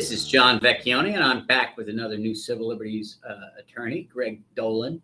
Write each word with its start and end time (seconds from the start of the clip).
This 0.00 0.12
is 0.12 0.26
John 0.26 0.58
Vecchione, 0.60 1.12
and 1.12 1.22
I'm 1.22 1.46
back 1.46 1.76
with 1.76 1.90
another 1.90 2.16
new 2.16 2.34
civil 2.34 2.66
liberties 2.66 3.18
uh, 3.28 3.50
attorney, 3.58 4.08
Greg 4.10 4.42
Dolin. 4.56 4.98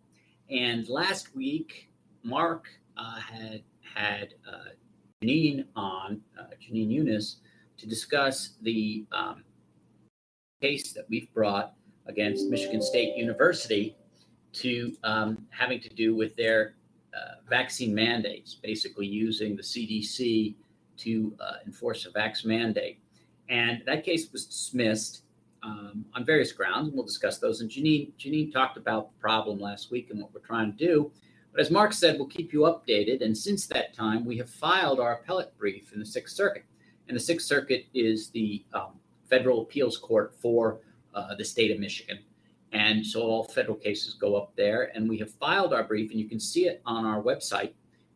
And 0.49 0.89
last 0.89 1.35
week, 1.35 1.91
Mark 2.23 2.65
uh, 2.97 3.19
had 3.19 3.61
had 3.81 4.33
uh, 4.51 4.71
Jenin 5.21 5.65
on, 5.75 6.19
uh, 6.35 6.45
Jenin 6.59 6.89
Younes, 6.89 7.35
to 7.77 7.85
discuss 7.85 8.53
the 8.63 9.05
um, 9.11 9.43
case 10.63 10.93
that 10.93 11.05
we've 11.09 11.31
brought 11.31 11.73
against 12.07 12.47
Michigan 12.47 12.81
State 12.81 13.15
University 13.15 13.95
to 14.53 14.97
um, 15.03 15.45
having 15.51 15.79
to 15.79 15.89
do 15.89 16.15
with 16.15 16.35
their 16.35 16.73
uh, 17.15 17.35
vaccine 17.47 17.93
mandates, 17.93 18.55
basically 18.55 19.05
using 19.05 19.55
the 19.55 19.61
CDC 19.61 20.55
to 20.97 21.37
uh, 21.39 21.57
enforce 21.67 22.07
a 22.07 22.09
vax 22.09 22.43
mandate. 22.43 22.99
And 23.49 23.81
that 23.85 24.03
case 24.03 24.31
was 24.31 24.45
dismissed 24.45 25.23
um, 25.63 26.05
on 26.13 26.25
various 26.25 26.51
grounds, 26.51 26.87
and 26.87 26.95
we'll 26.95 27.05
discuss 27.05 27.39
those. 27.39 27.61
And 27.61 27.69
Jenin, 27.69 28.11
Jenin 28.19 28.51
talked 28.51 28.77
about 28.77 29.11
the 29.11 29.19
problem 29.19 29.59
last 29.59 29.91
week 29.91 30.09
and 30.09 30.19
what 30.19 30.33
we're 30.33 30.41
trying 30.41 30.71
to 30.71 30.77
do. 30.77 31.11
But 31.51 31.61
as 31.61 31.71
Mark 31.71 31.93
said, 31.93 32.17
we'll 32.17 32.27
keep 32.27 32.53
you 32.53 32.61
updated. 32.61 33.23
And 33.23 33.35
since 33.35 33.65
that 33.67 33.93
time, 33.93 34.25
we 34.25 34.37
have 34.37 34.49
filed 34.49 34.99
our 34.99 35.15
appellate 35.15 35.57
brief 35.57 35.93
in 35.93 35.99
the 35.99 36.05
Sixth 36.05 36.35
Circuit. 36.35 36.65
And 37.07 37.15
the 37.15 37.21
Sixth 37.21 37.47
Circuit 37.47 37.85
is 37.93 38.29
the 38.29 38.63
um, 38.73 38.99
federal 39.29 39.61
appeals 39.61 39.97
court 39.97 40.35
for 40.35 40.79
uh, 41.15 41.35
the 41.35 41.45
state 41.45 41.71
of 41.71 41.79
Michigan. 41.79 42.19
And 42.73 43.05
so 43.05 43.21
all 43.21 43.45
federal 43.45 43.77
cases 43.77 44.13
go 44.13 44.35
up 44.35 44.55
there. 44.55 44.91
And 44.95 45.09
we 45.09 45.17
have 45.17 45.31
filed 45.31 45.73
our 45.73 45.83
brief, 45.83 46.11
and 46.11 46.19
you 46.19 46.29
can 46.29 46.39
see 46.39 46.67
it 46.67 46.81
on 46.85 47.05
our 47.05 47.21
website, 47.21 47.73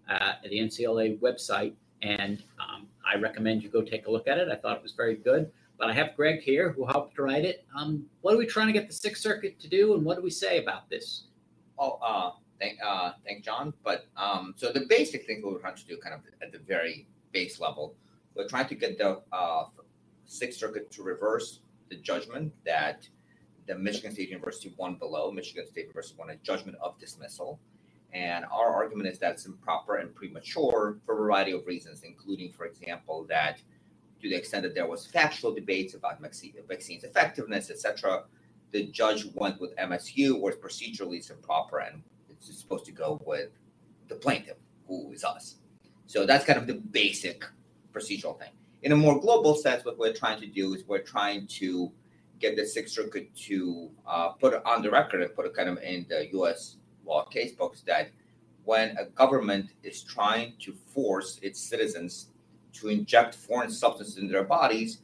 uh, 0.10 0.34
the 0.44 0.60
NCLA 0.60 1.20
website. 1.20 1.74
And 2.02 2.44
um, 2.60 2.88
I 3.06 3.18
recommend 3.18 3.64
you 3.64 3.70
go 3.70 3.82
take 3.82 4.08
a 4.08 4.12
look 4.12 4.28
at 4.28 4.38
it. 4.38 4.50
I 4.50 4.56
thought 4.56 4.78
it 4.78 4.84
was 4.84 4.94
very 4.94 5.16
good. 5.16 5.52
But 5.78 5.90
I 5.90 5.94
have 5.94 6.16
Greg 6.16 6.42
here 6.42 6.72
who 6.72 6.86
helped 6.86 7.18
write 7.18 7.44
it. 7.44 7.66
Um, 7.76 8.06
what 8.22 8.36
are 8.36 8.38
we 8.38 8.46
trying 8.46 8.68
to 8.68 8.74
get 8.74 8.88
the 8.88 8.94
Sixth 8.94 9.22
Circuit 9.24 9.60
to 9.60 9.68
do, 9.68 9.96
and 9.96 10.06
what 10.06 10.16
do 10.16 10.22
we 10.22 10.30
say 10.30 10.60
about 10.60 10.90
this? 10.90 11.24
Oh, 11.80 11.98
uh, 12.04 12.32
thank, 12.60 12.78
uh, 12.86 13.14
thank 13.26 13.44
John. 13.44 13.74
But 13.84 14.06
um, 14.16 14.54
so 14.58 14.72
the 14.72 14.86
basic 14.88 15.26
thing 15.26 15.42
we're 15.44 15.58
trying 15.58 15.76
to 15.76 15.86
do, 15.88 15.98
kind 15.98 16.14
of 16.14 16.22
at 16.42 16.52
the 16.52 16.60
very 16.60 17.08
base 17.32 17.60
level, 17.60 17.96
we're 18.36 18.48
trying 18.48 18.68
to 18.68 18.76
get 18.76 19.00
the 19.00 19.22
uh, 19.32 19.66
Sixth 20.26 20.60
Circuit 20.60 20.92
to 20.92 21.04
reverse 21.04 21.62
the 21.90 21.96
judgment 21.96 22.54
that 22.64 23.08
the 23.68 23.76
Michigan 23.76 24.12
State 24.12 24.30
University 24.30 24.74
won 24.78 24.96
below. 24.96 25.32
Michigan 25.32 25.66
State 25.66 25.86
University 25.86 26.16
won 26.20 26.30
a 26.30 26.36
judgment 26.38 26.78
of 26.82 26.98
dismissal 27.00 27.60
and 28.14 28.46
our 28.52 28.74
argument 28.74 29.08
is 29.08 29.20
that 29.20 29.32
it's 29.34 29.46
improper 29.46 29.98
and 29.98 30.14
premature 30.14 31.00
for 31.06 31.14
a 31.14 31.18
variety 31.18 31.54
of 31.54 31.66
reasons, 31.66 32.04
including, 32.04 32.52
for 32.52 32.66
example, 32.66 33.26
that 33.30 33.62
to 34.22 34.30
the 34.30 34.36
extent 34.36 34.64
that 34.64 34.76
there 34.76 34.88
was 34.88 35.06
factual 35.06 35.54
debates 35.54 35.94
about 35.94 36.20
vaccines 36.20 37.04
effectiveness, 37.04 37.72
etc., 37.72 38.24
the 38.72 38.88
judge 38.88 39.28
went 39.34 39.60
with 39.60 39.76
MSU, 39.78 40.40
where 40.40 40.54
procedurally 40.54 41.18
it's 41.18 41.30
improper 41.30 41.80
and 41.80 42.04
it's 42.30 42.58
supposed 42.58 42.86
to 42.86 42.92
go 42.92 43.22
with 43.26 43.50
the 44.08 44.16
plaintiff, 44.16 44.58
who 44.88 45.12
is 45.12 45.24
us. 45.24 45.56
So 46.08 46.26
that's 46.26 46.46
kind 46.46 46.60
of 46.60 46.68
the 46.68 46.76
basic 46.76 47.46
procedural 47.94 48.38
thing. 48.38 48.52
In 48.84 48.92
a 48.92 48.96
more 48.96 49.20
global 49.20 49.56
sense, 49.56 49.86
what 49.86 49.98
we're 49.98 50.14
trying 50.14 50.40
to 50.42 50.48
do 50.48 50.74
is 50.74 50.84
we're 50.88 51.02
trying 51.02 51.48
to 51.48 51.92
get 52.40 52.56
the 52.56 52.66
Sixth 52.66 52.94
Circuit 52.94 53.34
to 53.36 53.90
uh, 54.08 54.30
put 54.30 54.54
it 54.54 54.66
on 54.66 54.82
the 54.82 54.90
record 54.90 55.22
and 55.22 55.34
put 55.36 55.46
it 55.46 55.54
kind 55.54 55.70
of 55.70 55.78
in 55.80 56.06
the 56.10 56.28
U.S 56.34 56.78
law 57.12 57.26
casebooks 57.34 57.84
that 57.86 58.10
when 58.64 58.96
a 58.98 59.06
government 59.06 59.72
is 59.84 60.04
trying 60.04 60.54
to 60.60 60.74
force 60.74 61.40
its 61.42 61.60
citizens 61.60 62.28
to 62.74 62.90
inject 62.90 63.36
foreign 63.36 63.70
substances 63.70 64.18
into 64.18 64.32
their 64.32 64.44
bodies, 64.44 65.00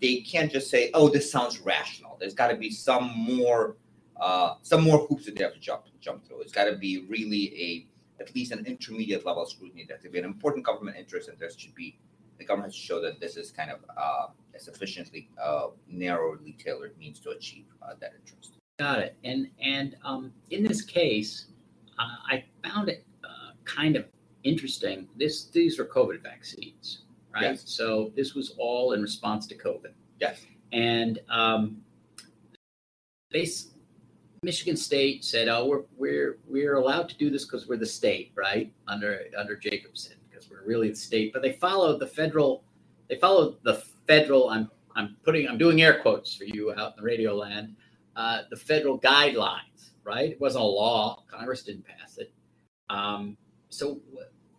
they 0.00 0.16
can't 0.16 0.50
just 0.50 0.68
say, 0.70 0.90
"Oh, 0.94 1.08
this 1.08 1.30
sounds 1.30 1.60
rational." 1.60 2.16
There's 2.18 2.34
got 2.34 2.48
to 2.48 2.56
be 2.56 2.70
some 2.70 3.06
more, 3.16 3.76
uh, 4.20 4.54
some 4.62 4.82
more 4.82 5.06
hoops 5.06 5.24
that 5.26 5.36
they 5.36 5.44
have 5.44 5.54
to 5.54 5.60
jump 5.60 5.84
jump 6.00 6.26
through. 6.26 6.40
It's 6.40 6.52
got 6.52 6.64
to 6.64 6.76
be 6.76 7.06
really 7.08 7.44
a 7.66 7.86
at 8.22 8.34
least 8.34 8.52
an 8.52 8.64
intermediate 8.66 9.24
level 9.24 9.42
of 9.42 9.50
scrutiny. 9.50 9.84
There 9.86 9.98
to 9.98 10.08
be 10.08 10.18
an 10.18 10.24
important 10.24 10.64
government 10.64 10.96
interest, 10.96 11.28
and 11.28 11.38
there 11.38 11.50
should 11.50 11.74
be 11.74 11.98
the 12.38 12.44
government 12.44 12.72
has 12.72 12.80
to 12.80 12.86
show 12.90 13.00
that 13.00 13.20
this 13.20 13.36
is 13.36 13.50
kind 13.50 13.70
of 13.70 13.78
uh, 13.96 14.26
a 14.54 14.58
sufficiently 14.58 15.28
uh, 15.40 15.68
narrowly 15.88 16.56
tailored 16.58 16.96
means 16.98 17.20
to 17.20 17.30
achieve 17.30 17.66
uh, 17.82 17.94
that 18.00 18.12
interest. 18.18 18.54
Got 18.78 18.98
it. 19.00 19.16
And 19.22 19.48
and 19.62 19.96
um, 20.04 20.32
in 20.50 20.64
this 20.64 20.82
case, 20.82 21.46
uh, 22.02 22.34
I 22.34 22.44
found 22.64 22.88
it 22.88 23.04
uh, 23.24 23.52
kind 23.64 23.96
of 23.96 24.06
interesting. 24.44 25.08
This 25.16 25.46
these 25.46 25.78
are 25.78 25.84
COVID 25.84 26.22
vaccines, 26.22 27.02
right? 27.32 27.42
Yes. 27.42 27.62
So 27.66 28.12
this 28.16 28.34
was 28.34 28.54
all 28.58 28.92
in 28.92 29.02
response 29.02 29.46
to 29.48 29.56
COVID. 29.56 29.92
Yes. 30.20 30.46
And 30.72 31.20
um, 31.28 31.78
they, 33.30 33.48
Michigan 34.42 34.76
State 34.76 35.24
said, 35.24 35.48
"Oh, 35.48 35.66
we're 35.66 35.84
we're 35.96 36.38
we're 36.48 36.76
allowed 36.76 37.08
to 37.10 37.16
do 37.16 37.30
this 37.30 37.44
because 37.44 37.68
we're 37.68 37.76
the 37.76 37.86
state, 37.86 38.32
right? 38.34 38.72
Under 38.88 39.20
under 39.38 39.56
Jacobson, 39.56 40.16
because 40.28 40.50
we're 40.50 40.64
really 40.64 40.90
the 40.90 40.96
state." 40.96 41.32
But 41.32 41.42
they 41.42 41.52
followed 41.52 42.00
the 42.00 42.06
federal. 42.06 42.64
They 43.08 43.16
followed 43.16 43.58
the 43.62 43.82
federal. 44.06 44.48
I'm 44.48 44.70
I'm 44.96 45.16
putting 45.24 45.46
I'm 45.48 45.58
doing 45.58 45.82
air 45.82 46.00
quotes 46.00 46.34
for 46.34 46.44
you 46.44 46.72
out 46.72 46.92
in 46.92 46.96
the 46.96 47.02
radio 47.02 47.34
land 47.34 47.76
uh, 48.16 48.42
the 48.50 48.56
federal 48.56 48.98
guidelines, 48.98 49.91
right? 50.04 50.30
It 50.30 50.40
wasn't 50.40 50.64
a 50.64 50.66
law. 50.66 51.24
Congress 51.30 51.62
didn't 51.62 51.86
pass 51.86 52.18
it. 52.18 52.32
Um, 52.90 53.36
so 53.68 54.00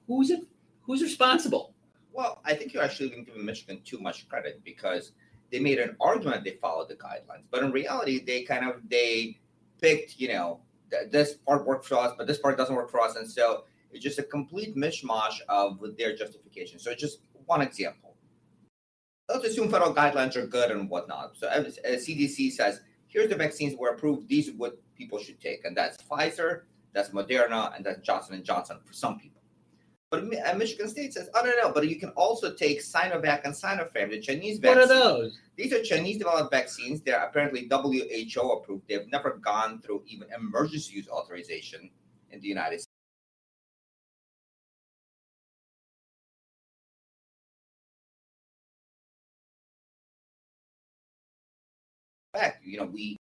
who's 0.07 0.29
it? 0.29 0.41
Who's 0.81 1.01
responsible? 1.01 1.73
Well, 2.11 2.41
I 2.45 2.53
think 2.53 2.73
you're 2.73 2.83
actually 2.83 3.09
giving 3.09 3.45
Michigan 3.45 3.81
too 3.83 3.99
much 3.99 4.27
credit 4.27 4.61
because 4.63 5.13
they 5.51 5.59
made 5.59 5.79
an 5.79 5.95
argument 6.01 6.43
they 6.43 6.57
followed 6.61 6.89
the 6.89 6.95
guidelines, 6.95 7.43
but 7.51 7.63
in 7.63 7.71
reality, 7.71 8.23
they 8.23 8.43
kind 8.43 8.67
of 8.67 8.81
they 8.89 9.39
picked, 9.81 10.19
you 10.19 10.27
know, 10.29 10.59
th- 10.91 11.11
this 11.11 11.33
part 11.33 11.65
worked 11.65 11.85
for 11.85 11.95
us, 11.95 12.13
but 12.17 12.27
this 12.27 12.39
part 12.39 12.57
doesn't 12.57 12.75
work 12.75 12.89
for 12.89 13.01
us, 13.01 13.15
and 13.15 13.29
so 13.29 13.65
it's 13.91 14.03
just 14.03 14.19
a 14.19 14.23
complete 14.23 14.75
mishmash 14.75 15.41
of 15.49 15.79
their 15.97 16.15
justification. 16.15 16.79
So 16.79 16.93
just 16.95 17.19
one 17.45 17.61
example. 17.61 18.15
Let's 19.29 19.45
assume 19.45 19.69
federal 19.69 19.93
guidelines 19.93 20.35
are 20.35 20.45
good 20.45 20.71
and 20.71 20.89
whatnot. 20.89 21.37
So 21.37 21.47
as, 21.47 21.77
as 21.77 22.05
CDC 22.05 22.51
says, 22.51 22.81
here's 23.13 23.29
the 23.29 23.35
vaccines 23.35 23.75
were 23.77 23.89
approved. 23.89 24.27
These 24.27 24.49
are 24.49 24.53
what 24.53 24.77
people 24.95 25.19
should 25.19 25.39
take, 25.39 25.65
and 25.65 25.77
that's 25.77 25.97
Pfizer, 26.03 26.61
that's 26.93 27.09
Moderna, 27.09 27.75
and 27.75 27.85
that's 27.85 27.99
Johnson 28.01 28.35
and 28.35 28.43
Johnson 28.43 28.79
for 28.83 28.93
some 28.93 29.17
people. 29.17 29.41
But 30.09 30.25
uh, 30.45 30.53
Michigan 30.55 30.87
State 30.89 31.13
says, 31.13 31.27
oh 31.33 31.43
no, 31.43 31.51
no, 31.59 31.73
but 31.73 31.87
you 31.87 31.95
can 31.95 32.09
also 32.09 32.53
take 32.53 32.83
Sinovac 32.83 33.45
and 33.45 33.53
Sinopharm, 33.53 34.11
the 34.11 34.19
Chinese 34.19 34.59
vaccines. 34.59 34.61
What 34.61 34.77
are 34.77 34.87
those? 34.87 35.39
These 35.55 35.73
are 35.73 35.81
Chinese 35.81 36.19
developed 36.19 36.51
vaccines. 36.51 37.01
They're 37.01 37.23
apparently 37.23 37.67
WHO 37.71 38.51
approved. 38.51 38.83
They've 38.87 39.07
never 39.11 39.39
gone 39.43 39.81
through 39.81 40.03
even 40.05 40.27
emergency 40.37 40.93
use 40.93 41.07
authorization 41.09 41.89
in 42.29 42.39
the 42.41 42.47
United 42.47 42.81
Fact, 52.33 52.65
you 52.65 52.79
know, 52.79 52.85
we 52.85 53.17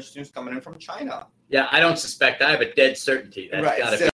students 0.00 0.30
coming 0.30 0.54
in 0.54 0.60
from 0.60 0.78
China. 0.78 1.26
Yeah, 1.48 1.68
I 1.70 1.80
don't 1.80 1.98
suspect. 1.98 2.40
I 2.40 2.50
have 2.50 2.62
a 2.62 2.74
dead 2.74 2.96
certainty. 2.96 3.48
That's 3.52 3.64
right. 3.64 3.78
got 3.78 3.90
to 3.90 3.98
so, 3.98 4.04
be 4.04 4.10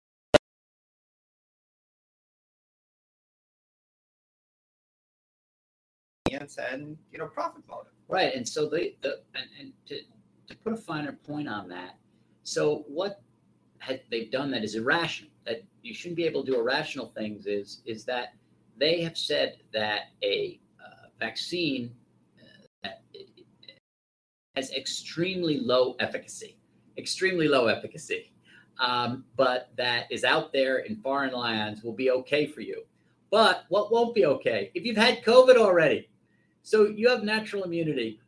and 6.71 6.97
you 7.11 7.19
know 7.19 7.27
profit 7.27 7.63
motive. 7.69 7.91
Right, 8.07 8.33
and 8.33 8.47
so 8.47 8.67
the 8.67 8.95
the 9.01 9.19
and, 9.35 9.45
and 9.59 9.73
to 9.87 9.99
to 10.47 10.55
put 10.57 10.73
a 10.73 10.77
finer 10.77 11.11
point 11.11 11.47
on 11.47 11.67
that, 11.69 11.97
so 12.43 12.85
what 12.87 13.21
had, 13.79 14.01
they've 14.09 14.31
done 14.31 14.49
that 14.51 14.63
is 14.63 14.75
irrational. 14.75 15.31
That 15.45 15.63
you 15.83 15.93
shouldn't 15.93 16.17
be 16.17 16.25
able 16.25 16.43
to 16.43 16.51
do 16.51 16.59
irrational 16.59 17.07
things. 17.15 17.45
Is 17.45 17.81
is 17.85 18.03
that 18.05 18.33
they 18.79 19.01
have 19.01 19.17
said 19.17 19.57
that 19.73 20.11
a 20.23 20.59
uh, 20.79 21.07
vaccine 21.19 21.91
uh, 22.83 22.89
has 24.55 24.71
extremely 24.71 25.59
low 25.59 25.95
efficacy, 25.99 26.57
extremely 26.97 27.47
low 27.47 27.67
efficacy. 27.67 28.31
um, 28.79 29.25
but 29.35 29.69
that 29.77 30.11
is 30.11 30.23
out 30.23 30.53
there 30.53 30.79
in 30.79 30.95
foreign 30.97 31.33
lands 31.33 31.83
will 31.83 31.93
be 31.93 32.11
okay 32.11 32.45
for 32.45 32.61
you. 32.61 32.83
But 33.29 33.65
what 33.69 33.91
won't 33.91 34.15
be 34.15 34.25
okay 34.25 34.71
if 34.73 34.85
you've 34.85 34.97
had 34.97 35.23
COVID 35.23 35.57
already? 35.57 36.09
So 36.63 36.87
you 36.87 37.09
have 37.09 37.23
natural 37.23 37.63
immunity. 37.63 38.19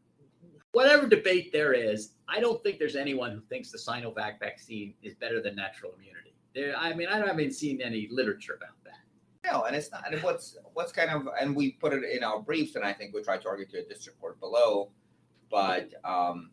Whatever 0.71 1.07
debate 1.07 1.51
there 1.51 1.73
is, 1.73 2.11
I 2.27 2.39
don't 2.39 2.61
think 2.63 2.79
there's 2.79 2.95
anyone 2.95 3.31
who 3.31 3.41
thinks 3.41 3.71
the 3.71 3.77
Sinovac 3.77 4.39
vaccine 4.39 4.93
is 5.01 5.15
better 5.15 5.41
than 5.41 5.55
natural 5.55 5.93
immunity. 5.97 6.33
There, 6.53 6.75
I 6.77 6.93
mean, 6.93 7.07
I 7.07 7.17
haven't 7.17 7.53
seen 7.53 7.81
any 7.81 8.07
literature 8.11 8.53
about 8.53 8.75
that. 8.75 8.78
No, 9.51 9.63
and 9.63 9.75
it's 9.75 9.91
not. 9.91 10.11
And 10.11 10.21
what's 10.21 10.57
what's 10.73 10.91
kind 10.91 11.09
of, 11.09 11.27
and 11.39 11.55
we 11.55 11.71
put 11.71 11.93
it 11.93 12.03
in 12.03 12.23
our 12.23 12.39
briefs, 12.39 12.75
and 12.75 12.85
I 12.85 12.93
think 12.93 13.13
we 13.13 13.23
tried 13.23 13.41
to 13.41 13.49
argue 13.49 13.65
to 13.67 13.79
a 13.79 13.83
district 13.83 14.19
court 14.19 14.39
below, 14.39 14.91
but 15.49 15.93
um, 16.03 16.51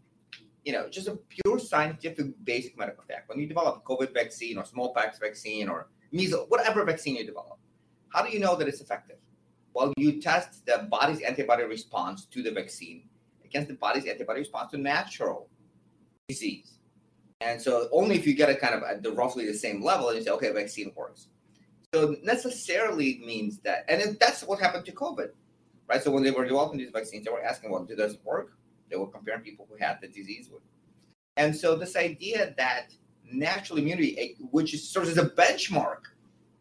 you 0.65 0.73
know, 0.73 0.89
just 0.89 1.09
a 1.09 1.17
pure 1.29 1.59
scientific, 1.59 2.27
basic 2.45 2.79
medical 2.79 3.05
fact. 3.05 3.29
When 3.29 3.39
you 3.39 3.47
develop 3.47 3.83
a 3.85 3.89
COVID 3.89 4.13
vaccine 4.15 4.59
or 4.59 4.65
smallpox 4.65 5.19
vaccine 5.19 5.69
or 5.69 5.89
measles, 6.11 6.47
whatever 6.49 6.85
vaccine 6.85 7.17
you 7.17 7.27
develop, 7.27 7.59
how 8.09 8.23
do 8.23 8.31
you 8.31 8.41
know 8.41 8.57
that 8.57 8.67
it's 8.67 8.81
effective? 8.81 9.19
Well, 9.75 9.93
you 9.99 10.21
test 10.21 10.65
the 10.65 10.89
body's 10.91 11.21
antibody 11.21 11.65
response 11.65 12.25
to 12.27 12.43
the 12.43 12.51
vaccine 12.51 13.09
against 13.45 13.69
the 13.69 13.75
body's 13.75 14.07
antibody 14.07 14.41
response 14.41 14.71
to 14.73 14.79
natural 14.79 15.49
disease. 16.29 16.79
And 17.43 17.61
so 17.61 17.89
only 17.93 18.17
if 18.17 18.27
you 18.27 18.35
get 18.35 18.49
it 18.49 18.59
kind 18.59 18.75
of 18.75 18.83
at 18.83 19.03
the 19.03 19.13
roughly 19.13 19.47
the 19.47 19.55
same 19.55 19.85
level, 19.85 20.15
you 20.15 20.23
say, 20.23 20.31
okay, 20.31 20.51
vaccine 20.51 20.93
works. 20.97 21.29
So 21.95 22.17
necessarily 22.23 23.23
means 23.25 23.59
that, 23.61 23.85
and 23.89 24.19
that's 24.19 24.43
what 24.43 24.61
happened 24.61 24.85
to 24.87 24.93
COVID, 24.93 25.29
right? 25.89 26.03
So 26.03 26.11
when 26.11 26.23
they 26.23 26.31
were 26.31 26.45
developing 26.45 26.79
these 26.79 26.91
vaccines, 26.91 27.25
they 27.25 27.31
were 27.31 27.43
asking, 27.43 27.71
well, 27.71 27.85
does 27.85 28.15
it 28.15 28.21
work? 28.25 28.57
They 28.91 28.97
were 28.97 29.07
comparing 29.07 29.43
people 29.43 29.67
who 29.71 29.77
had 29.83 29.99
the 30.01 30.09
disease 30.09 30.49
with. 30.53 30.63
And 31.37 31.55
so 31.55 31.77
this 31.77 31.97
idea 31.97 32.55
that 32.57 32.93
natural 33.31 33.79
immunity, 33.79 34.19
eh, 34.19 34.45
which 34.51 34.75
is 34.75 34.95
of 34.97 35.05
as 35.05 35.19
a 35.19 35.31
benchmark 35.31 36.03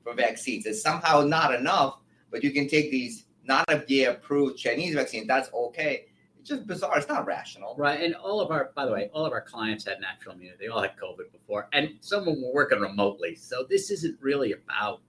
for 0.04 0.14
vaccines, 0.14 0.66
is 0.66 0.82
somehow 0.82 1.22
not 1.22 1.54
enough, 1.54 2.00
but 2.32 2.44
you 2.44 2.52
can 2.52 2.68
take 2.68 2.92
these 2.92 3.26
not 3.44 3.68
FDA 3.68 4.10
approved 4.10 4.58
Chinese 4.58 4.96
vaccines, 4.96 5.28
that's 5.28 5.50
okay 5.54 6.06
It's 6.40 6.50
just 6.50 6.66
bizarre. 6.68 6.98
It's 6.98 7.08
not 7.08 7.26
rational. 7.26 7.76
Right. 7.78 8.02
And 8.02 8.16
all 8.16 8.42
of 8.42 8.52
our, 8.52 8.72
by 8.76 8.86
the 8.86 8.92
way, 8.92 9.10
all 9.14 9.26
of 9.26 9.34
our 9.34 9.42
clients 9.42 9.86
had 9.86 10.00
natural 10.02 10.36
immunity. 10.36 10.58
They 10.66 10.68
all 10.68 10.82
had 10.82 10.96
COVID 10.98 11.32
before, 11.32 11.68
and 11.74 11.92
some 12.02 12.20
of 12.20 12.26
them 12.26 12.42
were 12.42 12.54
working 12.54 12.80
remotely. 12.80 13.36
So 13.36 13.66
this 13.70 13.92
isn't 13.92 14.20
really 14.22 14.54
about 14.54 15.02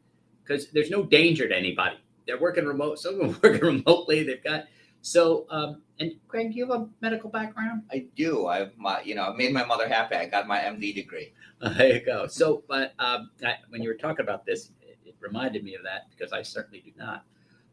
because 0.47 0.69
there's 0.71 0.91
no 0.91 1.03
danger 1.03 1.49
to 1.49 1.57
anybody. 1.57 1.97
They're 2.27 2.41
working 2.41 2.67
remote. 2.67 2.99
Some 2.99 3.21
of 3.21 3.21
them 3.21 3.41
working 3.43 3.67
remotely. 3.67 4.23
They've 4.23 4.43
got 4.43 4.65
so. 5.03 5.47
Um, 5.51 5.83
and 5.99 6.13
Craig, 6.29 6.53
do 6.53 6.59
you 6.59 6.71
have 6.71 6.83
a 6.83 6.89
medical 7.01 7.31
background? 7.31 7.83
I 7.91 8.07
do. 8.17 8.47
I've 8.47 8.77
my, 8.77 9.01
you 9.03 9.15
know, 9.15 9.25
I 9.25 9.37
made 9.37 9.53
my 9.53 9.65
mother 9.65 9.89
happy. 9.89 10.17
I 10.17 10.27
got 10.27 10.47
my 10.47 10.59
MD 10.59 10.95
degree. 10.95 11.33
Uh, 11.61 11.71
there 11.71 11.95
you 11.95 12.05
go. 12.05 12.27
So, 12.27 12.65
but 12.69 12.93
um, 12.99 13.31
I, 13.45 13.55
when 13.71 13.83
you 13.83 13.89
were 13.89 13.95
talking 13.95 14.25
about 14.25 14.45
this, 14.45 14.73
it, 14.83 14.99
it 15.05 15.15
reminded 15.21 15.65
me 15.65 15.75
of 15.75 15.83
that 15.85 16.11
because 16.11 16.33
I 16.33 16.43
certainly 16.43 16.81
do 16.81 16.93
not. 16.99 17.25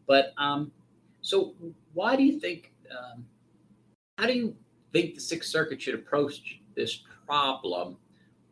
But 0.08 0.34
um, 0.38 0.72
so 1.22 1.54
why 1.94 2.16
do 2.16 2.24
you 2.24 2.40
think 2.40 2.72
um, 2.92 3.26
how 4.18 4.28
do 4.28 4.34
you 4.34 4.56
think 4.94 5.16
the 5.16 5.22
Sixth 5.22 5.50
Circuit 5.50 5.82
should 5.82 5.96
approach 5.96 6.60
this 6.76 7.04
problem 7.26 7.98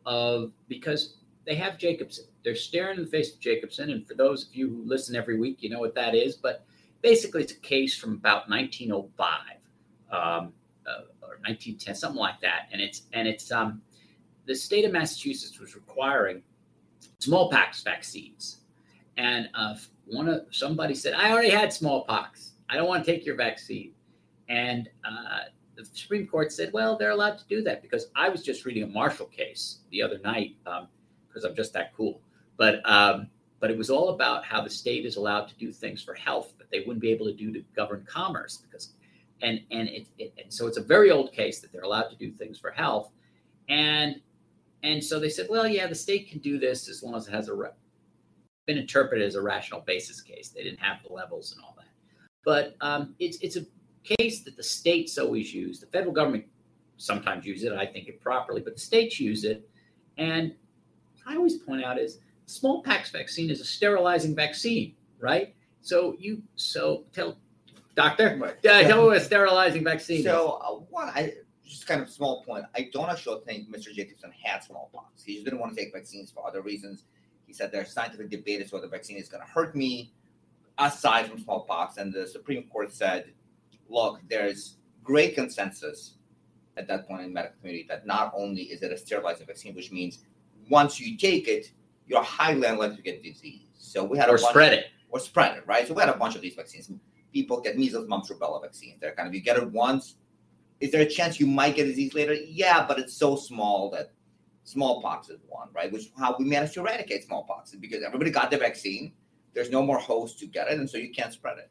of 0.04 0.52
because 0.68 1.16
they 1.46 1.54
have 1.54 1.78
Jacobson. 1.78 2.24
They're 2.44 2.56
staring 2.56 2.98
in 2.98 3.04
the 3.04 3.10
face 3.10 3.34
of 3.34 3.40
Jacobson. 3.40 3.90
And 3.90 4.06
for 4.06 4.14
those 4.14 4.46
of 4.46 4.54
you 4.54 4.68
who 4.68 4.82
listen 4.84 5.14
every 5.14 5.38
week, 5.38 5.58
you 5.60 5.70
know 5.70 5.80
what 5.80 5.94
that 5.94 6.14
is. 6.14 6.36
But 6.36 6.64
basically, 7.02 7.42
it's 7.42 7.52
a 7.52 7.60
case 7.60 7.96
from 7.96 8.14
about 8.14 8.48
1905 8.48 9.40
um, 10.10 10.52
uh, 10.86 11.02
or 11.22 11.38
1910, 11.44 11.94
something 11.94 12.18
like 12.18 12.40
that. 12.40 12.68
And 12.72 12.80
it's 12.80 13.02
and 13.12 13.28
it's 13.28 13.52
um, 13.52 13.82
the 14.46 14.54
state 14.54 14.84
of 14.84 14.92
Massachusetts 14.92 15.58
was 15.60 15.74
requiring 15.74 16.42
smallpox 17.18 17.82
vaccines, 17.82 18.58
and 19.16 19.48
uh, 19.54 19.76
one 20.06 20.28
of 20.28 20.46
somebody 20.50 20.94
said, 20.94 21.14
"I 21.14 21.30
already 21.30 21.50
had 21.50 21.72
smallpox. 21.72 22.52
I 22.68 22.76
don't 22.76 22.88
want 22.88 23.04
to 23.04 23.12
take 23.12 23.24
your 23.24 23.36
vaccine." 23.36 23.92
And 24.48 24.88
uh, 25.04 25.44
the 25.76 25.84
Supreme 25.84 26.26
Court 26.26 26.52
said, 26.52 26.72
well, 26.72 26.96
they're 26.96 27.10
allowed 27.10 27.38
to 27.38 27.44
do 27.48 27.62
that 27.62 27.82
because 27.82 28.08
I 28.14 28.28
was 28.28 28.42
just 28.42 28.64
reading 28.64 28.82
a 28.82 28.86
Marshall 28.86 29.26
case 29.26 29.78
the 29.90 30.02
other 30.02 30.18
night 30.18 30.56
because 30.64 31.44
um, 31.44 31.50
I'm 31.50 31.56
just 31.56 31.72
that 31.72 31.94
cool. 31.96 32.20
But 32.62 32.74
um, 32.88 33.28
but 33.60 33.70
it 33.70 33.78
was 33.78 33.90
all 33.90 34.10
about 34.10 34.44
how 34.44 34.60
the 34.62 34.70
state 34.70 35.04
is 35.04 35.16
allowed 35.16 35.46
to 35.48 35.54
do 35.56 35.72
things 35.72 36.02
for 36.02 36.14
health 36.14 36.52
that 36.58 36.70
they 36.70 36.80
wouldn't 36.80 37.00
be 37.00 37.10
able 37.10 37.26
to 37.26 37.32
do 37.32 37.52
to 37.52 37.60
govern 37.74 38.06
commerce 38.08 38.58
because 38.58 38.92
and 39.40 39.60
and 39.70 39.88
it, 39.88 40.06
it 40.18 40.32
and 40.42 40.52
so 40.52 40.66
it's 40.68 40.76
a 40.76 40.82
very 40.94 41.10
old 41.10 41.32
case 41.32 41.60
that 41.60 41.72
they're 41.72 41.88
allowed 41.90 42.08
to 42.08 42.16
do 42.16 42.30
things 42.30 42.58
for 42.58 42.70
health 42.70 43.10
and 43.68 44.20
and 44.84 45.02
so 45.02 45.18
they 45.18 45.28
said 45.28 45.46
well 45.50 45.66
yeah 45.66 45.86
the 45.86 45.94
state 45.94 46.28
can 46.28 46.38
do 46.38 46.58
this 46.58 46.88
as 46.88 47.02
long 47.02 47.14
as 47.16 47.26
it 47.26 47.32
has 47.32 47.48
a 47.48 47.70
been 48.66 48.78
interpreted 48.78 49.26
as 49.26 49.34
a 49.34 49.42
rational 49.42 49.80
basis 49.80 50.20
case 50.20 50.48
they 50.50 50.62
didn't 50.62 50.78
have 50.78 50.98
the 51.06 51.12
levels 51.12 51.52
and 51.52 51.60
all 51.64 51.74
that 51.76 51.92
but 52.44 52.76
um, 52.80 53.14
it's 53.18 53.38
it's 53.40 53.56
a 53.56 53.64
case 54.02 54.42
that 54.42 54.56
the 54.56 54.62
states 54.62 55.18
always 55.18 55.54
use. 55.54 55.80
The 55.80 55.86
federal 55.86 56.12
government 56.12 56.44
sometimes 56.96 57.46
use 57.46 57.62
it. 57.62 57.72
I 57.72 57.86
think 57.86 58.08
it 58.08 58.20
properly, 58.20 58.60
but 58.60 58.74
the 58.74 58.80
states 58.80 59.20
use 59.20 59.44
it. 59.44 59.68
And 60.18 60.54
I 61.26 61.36
always 61.36 61.56
point 61.58 61.84
out 61.84 61.98
is 61.98 62.18
smallpox 62.46 63.10
vaccine 63.10 63.50
is 63.50 63.60
a 63.60 63.64
sterilizing 63.64 64.34
vaccine, 64.34 64.94
right? 65.18 65.54
So 65.80 66.16
you 66.18 66.42
so 66.56 67.04
tell 67.12 67.38
doctor, 67.94 68.36
right. 68.40 68.56
yeah, 68.62 68.82
tell 68.82 69.08
me 69.10 69.16
a 69.16 69.20
sterilizing 69.20 69.84
vaccine. 69.84 70.22
So 70.22 70.60
uh, 70.64 70.84
one, 70.90 71.08
I 71.08 71.32
just 71.64 71.86
kind 71.86 72.00
of 72.02 72.10
small 72.10 72.42
point. 72.44 72.64
I 72.76 72.88
don't 72.92 73.08
actually 73.08 73.40
think 73.46 73.74
Mr. 73.74 73.92
Jacobson 73.92 74.32
had 74.42 74.62
smallpox. 74.62 75.24
He 75.24 75.34
just 75.34 75.44
didn't 75.44 75.60
want 75.60 75.74
to 75.74 75.82
take 75.82 75.92
vaccines 75.92 76.30
for 76.30 76.46
other 76.46 76.62
reasons. 76.62 77.04
He 77.46 77.52
said 77.52 77.72
there's 77.72 77.92
scientific 77.92 78.30
debate 78.30 78.60
as 78.60 78.70
to 78.70 78.76
whether 78.76 78.86
the 78.86 78.90
vaccine 78.90 79.16
is 79.16 79.28
going 79.28 79.44
to 79.44 79.50
hurt 79.50 79.74
me, 79.74 80.12
aside 80.78 81.26
from 81.28 81.38
smallpox. 81.38 81.96
And 81.96 82.12
the 82.12 82.26
Supreme 82.26 82.64
Court 82.64 82.92
said 82.92 83.32
look, 83.88 84.20
there's 84.28 84.76
great 85.04 85.34
consensus 85.34 86.14
at 86.76 86.88
that 86.88 87.06
point 87.06 87.22
in 87.22 87.28
the 87.28 87.34
medical 87.34 87.56
community 87.60 87.86
that 87.88 88.06
not 88.06 88.32
only 88.34 88.62
is 88.62 88.82
it 88.82 88.90
a 88.90 88.96
sterilizing 88.96 89.46
vaccine, 89.46 89.74
which 89.74 89.92
means 89.92 90.20
once 90.70 90.98
you 90.98 91.16
take 91.18 91.48
it, 91.48 91.72
you're 92.06 92.22
highly 92.22 92.66
unlikely 92.66 92.96
to 92.96 93.02
get 93.02 93.22
disease. 93.22 93.68
So 93.78 94.04
we 94.04 94.18
had 94.18 94.28
or 94.28 94.38
spread 94.38 94.72
of, 94.72 94.78
it 94.80 94.86
or 95.10 95.20
spread 95.20 95.56
it, 95.56 95.66
right? 95.66 95.86
So 95.86 95.94
we 95.94 96.00
had 96.00 96.08
a 96.08 96.16
bunch 96.16 96.34
of 96.34 96.40
these 96.40 96.54
vaccines. 96.54 96.90
People 97.32 97.60
get 97.60 97.78
measles, 97.78 98.08
mumps, 98.08 98.30
rubella 98.30 98.60
vaccines. 98.60 98.98
They're 99.00 99.14
kind 99.14 99.28
of 99.28 99.34
you 99.34 99.40
get 99.40 99.56
it 99.56 99.70
once. 99.70 100.16
Is 100.80 100.90
there 100.90 101.02
a 101.02 101.06
chance 101.06 101.38
you 101.38 101.46
might 101.46 101.76
get 101.76 101.84
disease 101.84 102.14
later? 102.14 102.34
Yeah, 102.34 102.84
but 102.86 102.98
it's 102.98 103.14
so 103.14 103.36
small 103.36 103.90
that 103.90 104.12
smallpox 104.64 105.28
is 105.28 105.40
one, 105.48 105.68
right? 105.74 105.92
Which 105.92 106.10
how 106.18 106.36
we 106.38 106.44
managed 106.44 106.74
to 106.74 106.80
eradicate 106.80 107.24
smallpox 107.24 107.72
is 107.72 107.78
because 107.78 108.02
everybody 108.02 108.30
got 108.30 108.50
the 108.50 108.58
vaccine. 108.58 109.12
There's 109.54 109.70
no 109.70 109.82
more 109.82 109.98
host 109.98 110.38
to 110.40 110.46
get 110.46 110.68
it, 110.68 110.78
and 110.78 110.88
so 110.88 110.96
you 110.96 111.10
can't 111.10 111.32
spread 111.32 111.58
it. 111.58 111.70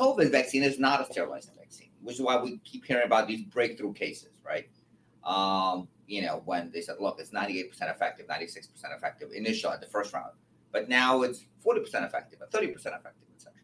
COVID 0.00 0.30
vaccine 0.30 0.62
is 0.62 0.78
not 0.78 1.00
a 1.00 1.12
sterilizing 1.12 1.54
vaccine, 1.58 1.90
which 2.02 2.16
is 2.16 2.22
why 2.22 2.40
we 2.40 2.58
keep 2.64 2.84
hearing 2.84 3.06
about 3.06 3.26
these 3.26 3.42
breakthrough 3.42 3.92
cases, 3.92 4.30
right? 4.44 4.68
Um, 5.24 5.88
you 6.12 6.20
know, 6.20 6.42
when 6.44 6.70
they 6.70 6.82
said, 6.82 6.96
look, 7.00 7.18
it's 7.18 7.30
98% 7.30 7.70
effective, 7.82 8.26
96% 8.26 8.68
effective 8.94 9.30
initial 9.32 9.70
at 9.70 9.80
the 9.80 9.86
first 9.86 10.12
round, 10.12 10.32
but 10.70 10.88
now 10.88 11.22
it's 11.22 11.46
40% 11.66 12.06
effective, 12.06 12.38
30% 12.52 12.74
effective, 12.74 13.28
etc. 13.34 13.54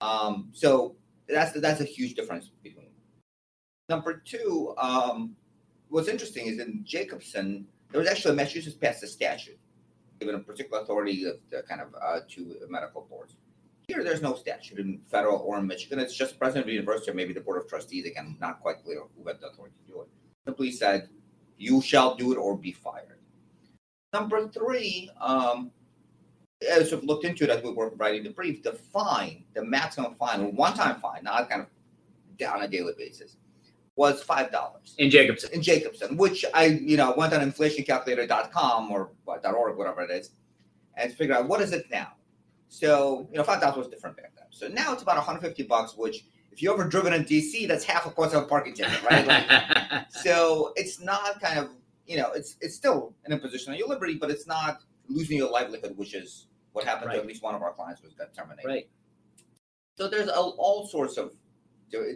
Um, 0.00 0.48
so 0.52 0.96
that's 1.28 1.52
that's 1.52 1.80
a 1.80 1.84
huge 1.84 2.14
difference 2.14 2.50
between. 2.62 2.86
them. 2.86 2.94
Number 3.88 4.14
two, 4.14 4.74
um, 4.78 5.36
what's 5.88 6.08
interesting 6.08 6.46
is 6.46 6.58
in 6.58 6.82
Jacobson, 6.84 7.66
there 7.90 8.00
was 8.00 8.10
actually 8.10 8.34
Massachusetts 8.34 8.76
passed 8.76 9.04
a 9.04 9.06
statute, 9.06 9.58
given 10.18 10.34
a 10.34 10.40
particular 10.40 10.82
authority 10.82 11.24
of 11.24 11.36
the 11.50 11.62
kind 11.62 11.80
of 11.80 11.94
uh, 12.02 12.20
to 12.30 12.56
medical 12.68 13.02
boards 13.08 13.36
here, 13.90 14.04
there's 14.04 14.22
no 14.22 14.34
statute 14.34 14.78
in 14.78 15.00
federal 15.10 15.38
or 15.38 15.58
in 15.58 15.66
Michigan. 15.66 15.98
It's 15.98 16.14
just 16.14 16.32
the 16.32 16.38
president 16.38 16.64
of 16.64 16.66
the 16.68 16.74
university 16.74 17.10
or 17.10 17.14
maybe 17.14 17.32
the 17.32 17.40
board 17.40 17.60
of 17.60 17.68
trustees. 17.68 18.06
Again, 18.06 18.36
not 18.40 18.60
quite 18.60 18.82
clear 18.84 19.02
who 19.16 19.28
had 19.28 19.40
the 19.40 19.48
authority 19.48 19.74
to 19.84 19.92
do 19.92 20.00
it. 20.02 20.08
Simply 20.46 20.70
said, 20.70 21.08
you 21.60 21.82
shall 21.82 22.14
do 22.14 22.32
it 22.32 22.36
or 22.36 22.56
be 22.56 22.72
fired. 22.72 23.18
Number 24.12 24.48
three, 24.48 25.10
um, 25.20 25.70
as 26.68 26.90
we've 26.90 27.04
looked 27.04 27.24
into 27.24 27.48
as 27.50 27.62
we 27.62 27.70
were 27.70 27.90
writing 27.96 28.24
the 28.24 28.30
brief, 28.30 28.62
the 28.62 28.72
fine, 28.72 29.44
the 29.54 29.64
maximum 29.64 30.14
fine, 30.14 30.54
one-time 30.56 31.00
fine, 31.00 31.22
not 31.24 31.48
kind 31.48 31.62
of 31.62 31.68
on 32.48 32.62
a 32.62 32.68
daily 32.68 32.94
basis, 32.96 33.36
was 33.96 34.22
five 34.22 34.50
dollars 34.50 34.94
in 34.96 35.10
Jacobson. 35.10 35.50
In 35.52 35.60
Jacobson, 35.60 36.16
which 36.16 36.44
I, 36.54 36.64
you 36.64 36.96
know, 36.96 37.12
went 37.16 37.34
on 37.34 37.40
inflationcalculator.com 37.40 38.90
or 38.90 39.10
.org, 39.26 39.76
whatever 39.76 40.00
it 40.00 40.10
is, 40.10 40.30
and 40.96 41.12
figured 41.12 41.36
out 41.36 41.48
what 41.48 41.60
is 41.60 41.72
it 41.72 41.84
now. 41.90 42.12
So, 42.68 43.28
you 43.30 43.36
know, 43.36 43.44
five 43.44 43.60
dollars 43.60 43.76
was 43.76 43.88
different 43.88 44.16
back 44.16 44.32
then. 44.34 44.46
So 44.48 44.68
now 44.68 44.94
it's 44.94 45.02
about 45.02 45.16
150 45.16 45.64
bucks, 45.64 45.94
which 45.96 46.24
if 46.52 46.62
you 46.62 46.72
ever 46.72 46.84
driven 46.84 47.12
in 47.12 47.24
DC, 47.24 47.66
that's 47.68 47.84
half 47.84 48.06
a 48.06 48.10
cost 48.10 48.34
of 48.34 48.44
a 48.44 48.46
parking 48.46 48.74
ticket, 48.74 49.02
right? 49.08 49.26
Like, 49.26 50.06
so 50.10 50.72
it's 50.76 51.00
not 51.00 51.40
kind 51.40 51.58
of, 51.58 51.70
you 52.06 52.16
know, 52.16 52.32
it's 52.32 52.56
it's 52.60 52.74
still 52.74 53.14
an 53.24 53.32
imposition 53.32 53.72
on 53.72 53.78
your 53.78 53.88
liberty, 53.88 54.14
but 54.14 54.30
it's 54.30 54.46
not 54.46 54.82
losing 55.08 55.36
your 55.36 55.50
livelihood, 55.50 55.96
which 55.96 56.14
is 56.14 56.46
what 56.72 56.84
happened 56.84 57.08
right. 57.08 57.14
to 57.14 57.20
at 57.20 57.26
least 57.26 57.42
one 57.42 57.54
of 57.54 57.62
our 57.62 57.72
clients 57.72 58.02
was 58.02 58.14
got 58.14 58.34
terminated. 58.34 58.68
Right. 58.68 58.88
So 59.96 60.08
there's 60.08 60.28
a, 60.28 60.34
all 60.34 60.86
sorts 60.86 61.16
of 61.18 61.32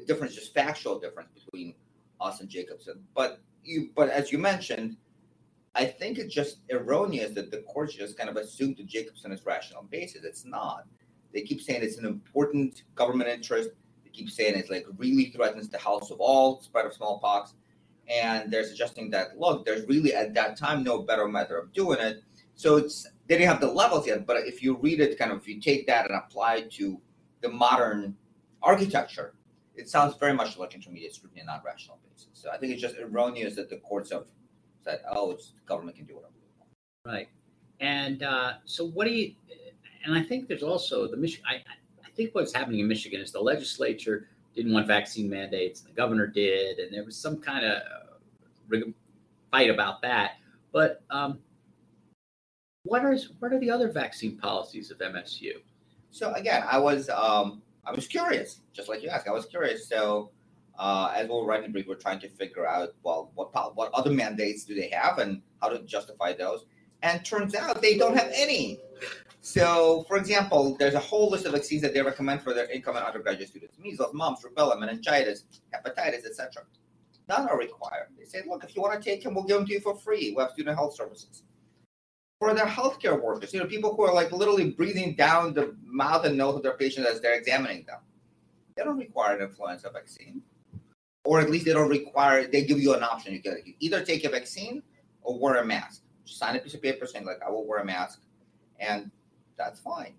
difference, 0.06 0.34
just 0.34 0.54
factual 0.54 0.98
difference 0.98 1.30
between 1.32 1.74
us 2.20 2.40
and 2.40 2.48
Jacobson. 2.48 3.02
But 3.14 3.40
you, 3.64 3.90
but 3.94 4.08
as 4.08 4.32
you 4.32 4.38
mentioned, 4.38 4.96
I 5.74 5.84
think 5.84 6.18
it's 6.18 6.32
just 6.32 6.58
erroneous 6.70 7.32
that 7.32 7.50
the 7.50 7.58
courts 7.58 7.94
just 7.94 8.16
kind 8.16 8.30
of 8.30 8.36
assumed 8.36 8.76
that 8.76 8.86
Jacobson 8.86 9.32
is 9.32 9.44
rational 9.44 9.82
basis. 9.90 10.24
It's 10.24 10.44
not. 10.44 10.86
They 11.32 11.42
keep 11.42 11.60
saying 11.60 11.82
it's 11.82 11.98
an 11.98 12.06
important 12.06 12.84
government 12.94 13.28
interest. 13.28 13.70
Keep 14.14 14.30
saying 14.30 14.54
it's 14.54 14.70
like 14.70 14.86
really 14.96 15.26
threatens 15.26 15.68
the 15.68 15.78
health 15.78 16.10
of 16.10 16.20
all, 16.20 16.60
spread 16.60 16.86
of 16.86 16.94
smallpox. 16.94 17.54
And 18.08 18.50
they're 18.50 18.64
suggesting 18.64 19.10
that, 19.10 19.38
look, 19.38 19.64
there's 19.64 19.86
really 19.88 20.14
at 20.14 20.34
that 20.34 20.56
time 20.56 20.82
no 20.82 21.02
better 21.02 21.26
method 21.28 21.56
of 21.58 21.72
doing 21.72 21.98
it. 22.00 22.22
So 22.54 22.76
it's 22.76 23.06
they 23.26 23.36
didn't 23.36 23.48
have 23.48 23.60
the 23.60 23.72
levels 23.72 24.06
yet, 24.06 24.26
but 24.26 24.36
if 24.46 24.62
you 24.62 24.76
read 24.76 25.00
it 25.00 25.18
kind 25.18 25.32
of 25.32 25.38
if 25.38 25.48
you 25.48 25.60
take 25.60 25.86
that 25.86 26.08
and 26.08 26.16
apply 26.16 26.56
it 26.56 26.70
to 26.72 27.00
the 27.40 27.48
modern 27.48 28.16
architecture, 28.62 29.34
it 29.74 29.88
sounds 29.88 30.14
very 30.16 30.32
much 30.32 30.56
like 30.58 30.74
intermediate 30.74 31.14
scrutiny 31.14 31.40
and 31.40 31.48
not 31.48 31.62
rational 31.64 31.98
basis. 32.08 32.28
So 32.34 32.50
I 32.50 32.58
think 32.58 32.72
it's 32.72 32.82
just 32.82 32.96
erroneous 32.98 33.56
that 33.56 33.68
the 33.70 33.78
courts 33.78 34.12
have 34.12 34.24
said, 34.84 35.00
oh, 35.10 35.32
it's 35.32 35.48
the 35.48 35.66
government 35.66 35.96
can 35.96 36.06
do 36.06 36.14
whatever 36.14 36.34
they 36.34 36.60
want. 36.60 37.16
Right. 37.16 37.28
And 37.80 38.22
uh, 38.22 38.54
so, 38.64 38.86
what 38.86 39.06
do 39.06 39.12
you? 39.12 39.34
And 40.04 40.14
I 40.14 40.22
think 40.22 40.48
there's 40.48 40.62
also 40.62 41.08
the. 41.08 41.16
I, 41.48 41.54
I 41.54 41.60
think 42.14 42.34
what's 42.34 42.54
happening 42.54 42.80
in 42.80 42.88
Michigan 42.88 43.20
is 43.20 43.32
the 43.32 43.40
legislature 43.40 44.28
didn't 44.54 44.72
want 44.72 44.86
vaccine 44.86 45.28
mandates, 45.28 45.80
and 45.80 45.90
the 45.90 45.96
governor 45.96 46.26
did, 46.26 46.78
and 46.78 46.92
there 46.92 47.04
was 47.04 47.16
some 47.16 47.40
kind 47.40 47.64
of 47.64 47.82
fight 49.50 49.70
about 49.70 50.00
that. 50.02 50.32
But 50.72 51.02
um, 51.10 51.38
what 52.84 53.04
are 53.04 53.16
what 53.40 53.52
are 53.52 53.58
the 53.58 53.70
other 53.70 53.90
vaccine 53.90 54.36
policies 54.36 54.90
of 54.90 54.98
MSU? 54.98 55.52
So 56.10 56.32
again, 56.34 56.64
I 56.68 56.78
was 56.78 57.08
um, 57.08 57.62
I 57.84 57.92
was 57.92 58.06
curious, 58.06 58.60
just 58.72 58.88
like 58.88 59.02
you 59.02 59.08
asked. 59.08 59.28
I 59.28 59.32
was 59.32 59.46
curious. 59.46 59.88
So 59.88 60.30
uh, 60.78 61.12
as 61.14 61.28
we're 61.28 61.44
writing 61.44 61.72
brief, 61.72 61.86
we're 61.86 61.94
trying 61.94 62.20
to 62.20 62.28
figure 62.28 62.66
out 62.66 62.90
well 63.02 63.32
what 63.34 63.52
what 63.76 63.92
other 63.92 64.10
mandates 64.10 64.64
do 64.64 64.74
they 64.74 64.88
have 64.90 65.18
and 65.18 65.42
how 65.60 65.68
to 65.68 65.80
justify 65.80 66.32
those. 66.32 66.66
And 67.02 67.24
turns 67.24 67.54
out 67.54 67.82
they 67.82 67.98
don't 67.98 68.16
have 68.16 68.30
any. 68.34 68.80
So, 69.44 70.06
for 70.08 70.16
example, 70.16 70.74
there's 70.78 70.94
a 70.94 70.98
whole 70.98 71.28
list 71.28 71.44
of 71.44 71.52
vaccines 71.52 71.82
that 71.82 71.92
they 71.92 72.00
recommend 72.00 72.40
for 72.40 72.54
their 72.54 72.64
incoming 72.70 73.02
undergraduate 73.02 73.50
students: 73.50 73.78
measles, 73.78 74.14
mumps, 74.14 74.42
rubella, 74.42 74.80
meningitis, 74.80 75.44
hepatitis, 75.70 76.24
etc. 76.24 76.62
None 77.28 77.48
are 77.48 77.58
required. 77.58 78.08
They 78.18 78.24
say, 78.24 78.42
look, 78.48 78.64
if 78.64 78.74
you 78.74 78.80
want 78.80 78.94
to 78.94 79.04
take 79.06 79.22
them, 79.22 79.34
we'll 79.34 79.44
give 79.44 79.58
them 79.58 79.66
to 79.66 79.72
you 79.74 79.80
for 79.80 79.94
free. 79.96 80.32
We 80.34 80.42
have 80.42 80.52
student 80.52 80.78
health 80.78 80.96
services. 80.96 81.42
For 82.38 82.54
their 82.54 82.64
healthcare 82.64 83.22
workers, 83.22 83.52
you 83.52 83.60
know, 83.60 83.66
people 83.66 83.94
who 83.94 84.04
are 84.04 84.14
like 84.14 84.32
literally 84.32 84.70
breathing 84.70 85.14
down 85.14 85.52
the 85.52 85.76
mouth 85.84 86.24
and 86.24 86.38
nose 86.38 86.56
of 86.56 86.62
their 86.62 86.78
patients 86.78 87.06
as 87.06 87.20
they're 87.20 87.38
examining 87.38 87.84
them, 87.84 87.98
they 88.76 88.82
don't 88.82 88.96
require 88.96 89.36
an 89.36 89.42
influenza 89.42 89.90
vaccine 89.90 90.40
or 91.26 91.40
at 91.40 91.50
least 91.50 91.66
they 91.66 91.74
don't 91.74 91.90
require. 91.90 92.46
They 92.46 92.64
give 92.64 92.80
you 92.80 92.94
an 92.94 93.02
option. 93.02 93.34
You 93.34 93.42
can 93.42 93.74
either 93.80 94.02
take 94.02 94.24
a 94.24 94.30
vaccine 94.30 94.82
or 95.20 95.38
wear 95.38 95.56
a 95.56 95.66
mask. 95.66 96.02
Sign 96.24 96.56
a 96.56 96.60
piece 96.60 96.72
of 96.72 96.80
paper 96.80 97.06
saying 97.06 97.26
like 97.26 97.42
I 97.46 97.50
will 97.50 97.66
wear 97.66 97.80
a 97.80 97.84
mask, 97.84 98.22
and 98.80 99.10
that's 99.56 99.80
fine. 99.80 100.14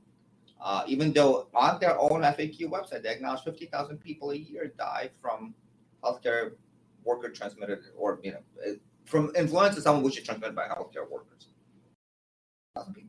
Uh, 0.61 0.83
even 0.87 1.11
though 1.13 1.47
on 1.53 1.79
their 1.79 1.99
own 1.99 2.21
FAQ 2.21 2.61
website 2.69 3.03
they 3.03 3.11
acknowledge 3.11 3.43
fifty 3.43 3.65
thousand 3.65 3.97
people 3.97 4.31
a 4.31 4.35
year 4.35 4.73
die 4.77 5.09
from 5.21 5.53
healthcare 6.03 6.53
worker 7.03 7.29
transmitted 7.29 7.79
or 7.97 8.19
you 8.23 8.31
know 8.31 8.39
uh, 8.65 8.71
from 9.05 9.31
influenza, 9.35 9.81
some 9.81 9.97
of 9.97 10.01
which 10.01 10.17
is 10.17 10.23
transmitted 10.23 10.55
by 10.55 10.67
healthcare 10.67 11.09
workers. 11.09 11.47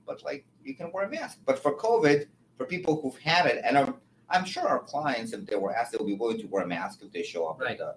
But 0.07 0.23
like 0.23 0.47
you 0.63 0.77
can 0.77 0.93
wear 0.93 1.05
a 1.05 1.11
mask. 1.11 1.39
But 1.45 1.59
for 1.59 1.77
COVID, 1.77 2.27
for 2.57 2.67
people 2.67 3.01
who've 3.01 3.19
had 3.19 3.47
it 3.47 3.63
and 3.65 3.77
are 3.77 3.95
I'm 4.29 4.45
sure 4.45 4.67
our 4.67 4.81
clients, 4.81 5.33
if 5.33 5.47
they 5.47 5.57
were 5.57 5.75
asked, 5.75 5.93
they'll 5.93 6.07
be 6.07 6.15
willing 6.15 6.39
to 6.41 6.47
wear 6.47 6.65
a 6.65 6.67
mask 6.67 7.01
if 7.03 7.13
they 7.13 7.23
show 7.23 7.47
up. 7.47 7.61
Right. 7.61 7.79
The, 7.79 7.95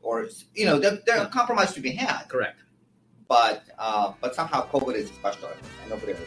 or 0.00 0.28
you 0.54 0.66
know, 0.66 0.78
there, 0.78 0.98
there's 1.06 1.22
a 1.22 1.26
compromise 1.26 1.74
to 1.74 1.80
be 1.80 1.90
had. 1.90 2.28
Correct. 2.28 2.60
But 3.28 3.64
uh, 3.78 4.12
but 4.20 4.34
somehow 4.34 4.66
COVID 4.68 4.94
is 4.94 5.08
special, 5.08 5.48
and 5.48 5.90
nobody 5.90 6.12
ever. 6.12 6.22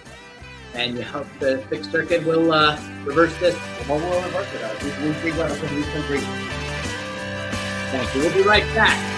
And 0.73 0.97
you 0.97 1.03
hope 1.03 1.27
the 1.39 1.63
Sixth 1.69 1.91
Circuit 1.91 2.25
will 2.25 2.51
uh, 2.51 2.79
reverse 3.05 3.37
this. 3.39 3.55
Well, 3.87 3.99
we'll 3.99 4.23
reverse 4.23 4.47
it. 4.53 5.01
We'll 5.01 5.13
figure 5.15 5.43
out 5.43 5.51
a 5.51 5.55
solution. 5.55 6.21
Thank 7.91 8.15
you. 8.15 8.21
We'll 8.21 8.33
be 8.33 8.41
right 8.41 8.65
back. 8.75 9.14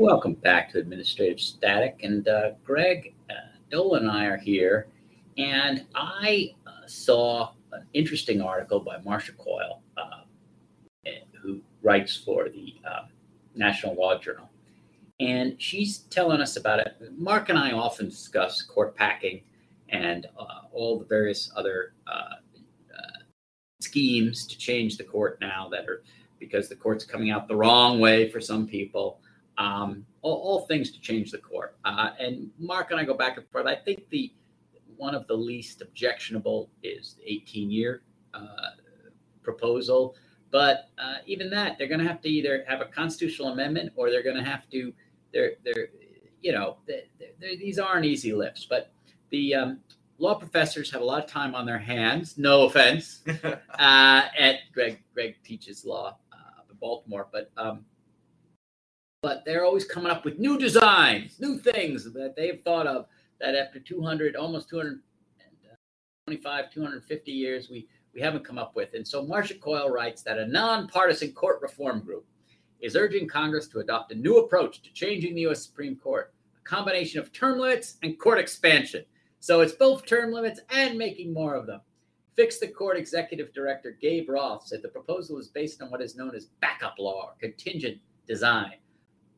Welcome 0.00 0.34
back 0.34 0.70
to 0.70 0.78
Administrative 0.78 1.40
Static. 1.40 1.98
And 2.04 2.28
uh, 2.28 2.52
Greg 2.62 3.16
uh, 3.28 3.34
Dolin 3.68 4.02
and 4.02 4.10
I 4.12 4.26
are 4.26 4.36
here. 4.36 4.86
And 5.36 5.86
I 5.96 6.54
uh, 6.68 6.86
saw 6.86 7.50
an 7.72 7.84
interesting 7.94 8.40
article 8.40 8.78
by 8.78 8.98
Marcia 9.04 9.32
Coyle, 9.32 9.82
uh, 9.96 10.22
who 11.42 11.60
writes 11.82 12.14
for 12.16 12.48
the 12.48 12.76
um, 12.86 13.08
National 13.56 13.96
Law 13.96 14.16
Journal. 14.20 14.48
And 15.18 15.60
she's 15.60 15.98
telling 16.10 16.40
us 16.40 16.56
about 16.56 16.78
it. 16.78 16.94
Mark 17.16 17.48
and 17.48 17.58
I 17.58 17.72
often 17.72 18.08
discuss 18.08 18.62
court 18.62 18.94
packing 18.94 19.42
and 19.88 20.26
uh, 20.38 20.60
all 20.72 21.00
the 21.00 21.06
various 21.06 21.50
other 21.56 21.94
uh, 22.06 22.36
schemes 23.80 24.46
to 24.46 24.56
change 24.56 24.96
the 24.96 25.02
court 25.02 25.38
now 25.40 25.68
that 25.72 25.88
are 25.88 26.04
because 26.38 26.68
the 26.68 26.76
court's 26.76 27.04
coming 27.04 27.32
out 27.32 27.48
the 27.48 27.56
wrong 27.56 27.98
way 27.98 28.30
for 28.30 28.40
some 28.40 28.64
people 28.64 29.18
um, 29.58 30.06
all, 30.22 30.36
all, 30.36 30.66
things 30.66 30.92
to 30.92 31.00
change 31.00 31.32
the 31.32 31.38
core. 31.38 31.74
Uh, 31.84 32.10
and 32.18 32.48
Mark 32.58 32.92
and 32.92 33.00
I 33.00 33.04
go 33.04 33.14
back 33.14 33.36
and 33.36 33.46
forth. 33.50 33.66
I 33.66 33.74
think 33.74 34.08
the 34.08 34.32
one 34.96 35.14
of 35.14 35.26
the 35.26 35.34
least 35.34 35.82
objectionable 35.82 36.70
is 36.82 37.14
the 37.18 37.32
18 37.32 37.70
year 37.70 38.02
uh, 38.34 38.70
proposal. 39.42 40.16
But 40.50 40.88
uh, 40.98 41.16
even 41.26 41.50
that, 41.50 41.76
they're 41.76 41.88
going 41.88 42.00
to 42.00 42.06
have 42.06 42.20
to 42.22 42.28
either 42.28 42.64
have 42.68 42.80
a 42.80 42.86
constitutional 42.86 43.48
amendment 43.48 43.92
or 43.96 44.10
they're 44.10 44.22
going 44.22 44.36
to 44.36 44.48
have 44.48 44.68
to. 44.70 44.92
They're 45.32 45.52
they're 45.64 45.88
you 46.40 46.52
know 46.52 46.78
they're, 46.86 47.02
they're, 47.18 47.56
these 47.56 47.78
aren't 47.78 48.06
easy 48.06 48.32
lifts. 48.32 48.64
But 48.64 48.92
the 49.30 49.54
um, 49.54 49.80
law 50.18 50.34
professors 50.34 50.90
have 50.90 51.02
a 51.02 51.04
lot 51.04 51.22
of 51.22 51.30
time 51.30 51.54
on 51.54 51.66
their 51.66 51.78
hands. 51.78 52.38
No 52.38 52.62
offense. 52.62 53.20
uh, 53.44 54.22
at 54.38 54.56
Greg 54.72 55.02
Greg 55.12 55.36
teaches 55.44 55.84
law 55.84 56.16
uh, 56.32 56.62
in 56.70 56.76
Baltimore, 56.76 57.28
but 57.30 57.50
um, 57.58 57.84
but 59.20 59.44
they're 59.44 59.64
always 59.64 59.84
coming 59.84 60.10
up 60.10 60.24
with 60.24 60.38
new 60.38 60.56
designs, 60.58 61.40
new 61.40 61.58
things 61.58 62.04
that 62.12 62.36
they've 62.36 62.62
thought 62.62 62.86
of 62.86 63.06
that 63.40 63.56
after 63.56 63.80
200, 63.80 64.36
almost 64.36 64.68
225, 64.68 66.64
uh, 66.64 66.68
250 66.72 67.32
years, 67.32 67.68
we, 67.68 67.88
we 68.14 68.20
haven't 68.20 68.44
come 68.44 68.58
up 68.58 68.76
with. 68.76 68.94
And 68.94 69.06
so 69.06 69.24
Marcia 69.24 69.54
Coyle 69.54 69.90
writes 69.90 70.22
that 70.22 70.38
a 70.38 70.46
nonpartisan 70.46 71.32
court 71.32 71.60
reform 71.60 72.00
group 72.00 72.24
is 72.80 72.94
urging 72.94 73.26
Congress 73.26 73.66
to 73.68 73.80
adopt 73.80 74.12
a 74.12 74.14
new 74.14 74.38
approach 74.38 74.82
to 74.82 74.92
changing 74.92 75.34
the 75.34 75.40
U.S. 75.42 75.64
Supreme 75.64 75.96
Court, 75.96 76.32
a 76.56 76.68
combination 76.68 77.18
of 77.18 77.32
term 77.32 77.58
limits 77.58 77.96
and 78.04 78.16
court 78.20 78.38
expansion. 78.38 79.04
So 79.40 79.62
it's 79.62 79.72
both 79.72 80.06
term 80.06 80.32
limits 80.32 80.60
and 80.70 80.96
making 80.96 81.32
more 81.32 81.56
of 81.56 81.66
them. 81.66 81.80
Fix 82.36 82.58
the 82.58 82.68
Court 82.68 82.96
Executive 82.96 83.52
Director 83.52 83.98
Gabe 84.00 84.28
Roth 84.28 84.68
said 84.68 84.80
the 84.80 84.88
proposal 84.88 85.38
is 85.38 85.48
based 85.48 85.82
on 85.82 85.90
what 85.90 86.00
is 86.00 86.14
known 86.14 86.36
as 86.36 86.50
backup 86.60 86.94
law 87.00 87.24
or 87.24 87.34
contingent 87.40 87.98
design 88.28 88.74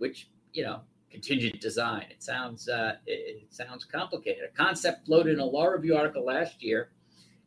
which 0.00 0.28
you 0.52 0.64
know 0.64 0.80
contingent 1.10 1.60
design. 1.60 2.06
It 2.10 2.22
sounds 2.22 2.68
uh, 2.68 2.96
it, 3.06 3.42
it, 3.42 3.54
sounds 3.54 3.84
complicated. 3.84 4.44
A 4.44 4.56
concept 4.56 5.06
floated 5.06 5.34
in 5.34 5.40
a 5.40 5.44
law 5.44 5.66
review 5.66 5.96
article 5.96 6.24
last 6.24 6.62
year 6.62 6.90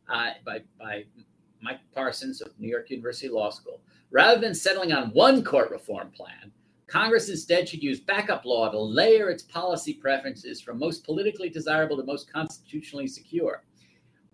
uh, 0.08 0.30
by 0.44 0.62
by 0.78 1.04
Mike 1.60 1.80
Parsons 1.94 2.40
of 2.40 2.58
New 2.58 2.68
York 2.68 2.90
University 2.90 3.28
Law 3.28 3.50
School. 3.50 3.80
Rather 4.10 4.40
than 4.40 4.54
settling 4.54 4.92
on 4.92 5.10
one 5.10 5.42
court 5.42 5.70
reform 5.70 6.10
plan, 6.10 6.52
Congress 6.86 7.28
instead 7.28 7.68
should 7.68 7.82
use 7.82 8.00
backup 8.00 8.44
law 8.44 8.70
to 8.70 8.78
layer 8.78 9.30
its 9.30 9.42
policy 9.42 9.94
preferences 9.94 10.60
from 10.60 10.78
most 10.78 11.04
politically 11.04 11.48
desirable 11.48 11.96
to 11.96 12.04
most 12.04 12.32
constitutionally 12.32 13.08
secure 13.08 13.64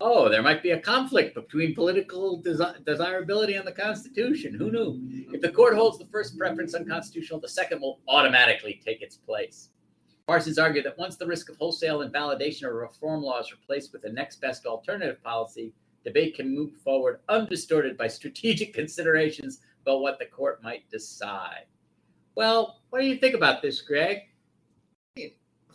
oh, 0.01 0.29
there 0.29 0.41
might 0.41 0.63
be 0.63 0.71
a 0.71 0.79
conflict 0.79 1.35
between 1.35 1.75
political 1.75 2.41
desi- 2.41 2.83
desirability 2.85 3.53
and 3.53 3.65
the 3.65 3.71
Constitution. 3.71 4.53
Who 4.53 4.71
knew? 4.71 4.99
If 5.31 5.41
the 5.41 5.51
court 5.51 5.75
holds 5.75 5.97
the 5.97 6.05
first 6.05 6.37
preference 6.37 6.73
unconstitutional, 6.73 7.39
the 7.39 7.47
second 7.47 7.81
will 7.81 7.99
automatically 8.07 8.81
take 8.83 9.01
its 9.01 9.15
place. 9.15 9.69
Parsons 10.27 10.57
argued 10.57 10.85
that 10.85 10.97
once 10.97 11.17
the 11.17 11.27
risk 11.27 11.49
of 11.49 11.57
wholesale 11.57 12.01
invalidation 12.01 12.67
of 12.67 12.73
reform 12.73 13.21
law 13.21 13.39
is 13.39 13.51
replaced 13.51 13.93
with 13.93 14.01
the 14.01 14.11
next 14.11 14.41
best 14.41 14.65
alternative 14.65 15.21
policy, 15.23 15.73
debate 16.03 16.35
can 16.35 16.53
move 16.53 16.73
forward 16.83 17.19
undistorted 17.29 17.97
by 17.97 18.07
strategic 18.07 18.73
considerations 18.81 19.61
about 19.81 20.01
what 20.01 20.19
the 20.19 20.25
court 20.25 20.63
might 20.63 20.89
decide. 20.89 21.65
Well, 22.35 22.81
what 22.89 23.01
do 23.01 23.07
you 23.07 23.17
think 23.17 23.35
about 23.35 23.61
this, 23.61 23.81
Greg? 23.81 24.19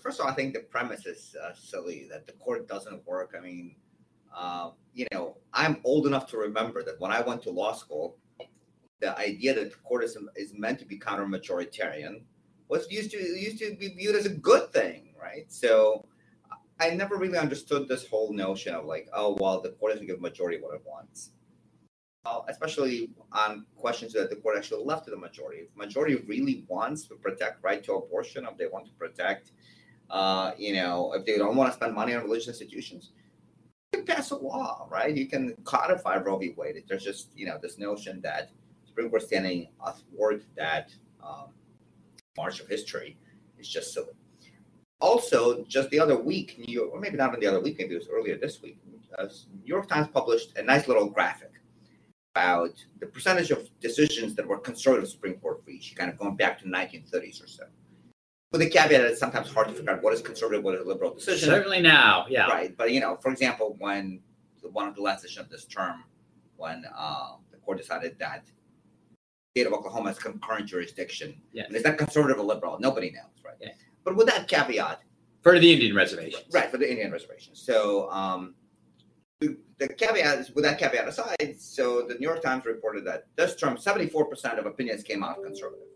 First 0.00 0.20
of 0.20 0.26
all, 0.26 0.32
I 0.32 0.34
think 0.34 0.54
the 0.54 0.60
premise 0.60 1.04
is 1.04 1.34
uh, 1.42 1.52
silly 1.54 2.06
that 2.10 2.26
the 2.26 2.32
court 2.32 2.68
doesn't 2.68 3.06
work. 3.06 3.34
I 3.36 3.40
mean, 3.40 3.74
uh, 4.36 4.70
you 4.92 5.06
know, 5.12 5.36
I'm 5.52 5.80
old 5.82 6.06
enough 6.06 6.28
to 6.30 6.36
remember 6.36 6.82
that 6.84 7.00
when 7.00 7.10
I 7.10 7.20
went 7.22 7.42
to 7.44 7.50
law 7.50 7.72
school, 7.72 8.18
the 9.00 9.18
idea 9.18 9.54
that 9.54 9.70
the 9.70 9.76
court 9.76 10.04
is, 10.04 10.16
is 10.36 10.52
meant 10.54 10.78
to 10.78 10.84
be 10.84 10.98
counter 10.98 11.26
majoritarian 11.26 12.22
was 12.68 12.90
used 12.90 13.10
to 13.12 13.18
used 13.18 13.58
to 13.58 13.76
be 13.76 13.88
viewed 13.88 14.16
as 14.16 14.26
a 14.26 14.30
good 14.30 14.72
thing, 14.72 15.14
right? 15.20 15.50
So 15.52 16.04
I 16.80 16.90
never 16.90 17.16
really 17.16 17.38
understood 17.38 17.88
this 17.88 18.06
whole 18.06 18.32
notion 18.32 18.74
of 18.74 18.84
like, 18.84 19.08
oh 19.14 19.36
well, 19.40 19.60
the 19.60 19.70
court 19.70 19.92
doesn't 19.92 20.06
give 20.06 20.20
majority 20.20 20.58
what 20.60 20.74
it 20.74 20.82
wants. 20.84 21.30
Well, 22.24 22.44
especially 22.48 23.10
on 23.32 23.66
questions 23.76 24.12
that 24.14 24.30
the 24.30 24.36
court 24.36 24.56
actually 24.58 24.84
left 24.84 25.04
to 25.04 25.10
the 25.12 25.16
majority. 25.16 25.60
If 25.60 25.76
majority 25.76 26.16
really 26.26 26.64
wants 26.66 27.06
to 27.06 27.14
protect 27.14 27.62
right 27.62 27.82
to 27.84 27.92
abortion, 27.94 28.46
if 28.50 28.58
they 28.58 28.66
want 28.66 28.86
to 28.86 28.92
protect, 28.92 29.52
uh, 30.10 30.52
you 30.58 30.74
know, 30.74 31.12
if 31.12 31.24
they 31.24 31.38
don't 31.38 31.54
want 31.54 31.70
to 31.70 31.76
spend 31.76 31.94
money 31.94 32.14
on 32.14 32.24
religious 32.24 32.48
institutions, 32.48 33.12
pass 34.06 34.30
a 34.30 34.36
law, 34.36 34.88
right? 34.90 35.14
You 35.14 35.26
can 35.26 35.54
codify 35.64 36.16
Roe 36.18 36.38
v. 36.38 36.54
Wade. 36.56 36.82
There's 36.88 37.04
just 37.04 37.30
you 37.36 37.46
know 37.46 37.58
this 37.60 37.78
notion 37.78 38.20
that 38.22 38.50
Supreme 38.86 39.10
Court 39.10 39.22
standing 39.22 39.68
athwart 39.84 40.42
that 40.56 40.90
um, 41.22 41.48
march 42.36 42.60
of 42.60 42.68
history 42.68 43.18
is 43.58 43.68
just 43.68 43.92
silly. 43.92 44.12
Also, 45.00 45.64
just 45.64 45.90
the 45.90 46.00
other 46.00 46.16
week, 46.16 46.58
New 46.58 46.72
York, 46.72 46.90
or 46.92 47.00
maybe 47.00 47.16
not 47.16 47.34
in 47.34 47.40
the 47.40 47.46
other 47.46 47.60
week, 47.60 47.76
maybe 47.78 47.94
it 47.94 47.98
was 47.98 48.08
earlier 48.08 48.38
this 48.38 48.62
week, 48.62 48.78
uh, 49.18 49.24
New 49.24 49.66
York 49.66 49.88
Times 49.88 50.08
published 50.08 50.56
a 50.56 50.62
nice 50.62 50.88
little 50.88 51.08
graphic 51.08 51.52
about 52.34 52.72
the 53.00 53.06
percentage 53.06 53.50
of 53.50 53.68
decisions 53.80 54.34
that 54.34 54.46
were 54.46 54.58
conservative 54.58 55.08
Supreme 55.08 55.34
Court 55.34 55.62
reached, 55.66 55.96
kind 55.96 56.10
of 56.10 56.18
going 56.18 56.36
back 56.36 56.58
to 56.60 56.66
1930s 56.66 57.42
or 57.42 57.46
so. 57.46 57.64
With 58.52 58.60
the 58.60 58.70
caveat 58.70 59.02
that 59.02 59.10
it's 59.10 59.20
sometimes 59.20 59.52
hard 59.52 59.68
to 59.68 59.74
figure 59.74 59.90
out 59.90 60.02
what 60.02 60.12
is 60.12 60.22
conservative, 60.22 60.64
what 60.64 60.74
is 60.76 60.86
liberal 60.86 61.14
decision. 61.14 61.48
Certainly 61.48 61.82
now, 61.82 62.26
yeah. 62.28 62.46
Right. 62.46 62.76
But, 62.76 62.92
you 62.92 63.00
know, 63.00 63.16
for 63.16 63.30
example, 63.32 63.76
when 63.78 64.20
one 64.62 64.88
of 64.88 64.94
the 64.94 65.02
last 65.02 65.22
decisions 65.22 65.46
of 65.46 65.50
this 65.50 65.64
term, 65.64 66.04
when 66.56 66.84
uh, 66.96 67.32
the 67.50 67.58
court 67.58 67.78
decided 67.78 68.18
that 68.18 68.48
state 69.56 69.66
of 69.66 69.72
Oklahoma 69.72 70.10
has 70.10 70.18
concurrent 70.18 70.66
jurisdiction. 70.66 71.40
Yes. 71.52 71.66
And 71.68 71.76
is 71.76 71.82
that 71.84 71.96
conservative 71.96 72.38
or 72.38 72.44
liberal? 72.44 72.78
Nobody 72.78 73.10
knows, 73.10 73.42
right? 73.44 73.54
Yeah. 73.58 73.70
But 74.04 74.14
with 74.14 74.26
that 74.26 74.48
caveat, 74.48 75.00
For 75.42 75.58
the 75.58 75.72
Indian 75.72 75.96
reservation. 75.96 76.40
right, 76.52 76.70
for 76.70 76.76
the 76.76 76.88
Indian 76.88 77.10
reservation. 77.10 77.54
So 77.54 78.10
um, 78.10 78.54
the, 79.40 79.56
the 79.78 79.88
caveat 79.88 80.38
is 80.38 80.50
with 80.50 80.64
that 80.64 80.78
caveat 80.78 81.08
aside, 81.08 81.56
so 81.58 82.02
the 82.02 82.14
New 82.14 82.26
York 82.26 82.42
Times 82.42 82.66
reported 82.66 83.04
that 83.06 83.28
this 83.36 83.56
term, 83.56 83.76
74% 83.76 84.58
of 84.58 84.66
opinions 84.66 85.02
came 85.02 85.24
out 85.24 85.42
conservative. 85.42 85.88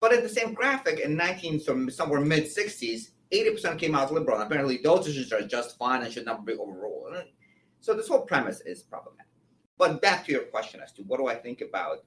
But 0.00 0.12
in 0.14 0.22
the 0.22 0.28
same 0.28 0.54
graphic, 0.54 1.00
in 1.00 1.16
19, 1.16 1.60
so 1.60 1.88
somewhere 1.88 2.20
mid 2.20 2.44
60s, 2.44 3.10
80% 3.32 3.78
came 3.78 3.94
out 3.94 4.12
liberal. 4.12 4.38
And 4.38 4.46
apparently, 4.46 4.78
those 4.82 5.04
decisions 5.04 5.32
are 5.32 5.46
just 5.46 5.76
fine 5.78 6.02
and 6.02 6.12
should 6.12 6.24
not 6.24 6.44
be 6.44 6.54
overruled. 6.54 7.24
So 7.80 7.94
this 7.94 8.08
whole 8.08 8.22
premise 8.22 8.60
is 8.62 8.82
problematic. 8.82 9.26
But 9.78 10.02
back 10.02 10.26
to 10.26 10.32
your 10.32 10.42
question 10.42 10.80
as 10.82 10.92
to 10.92 11.02
what 11.02 11.18
do 11.18 11.26
I 11.26 11.34
think 11.34 11.60
about 11.60 12.04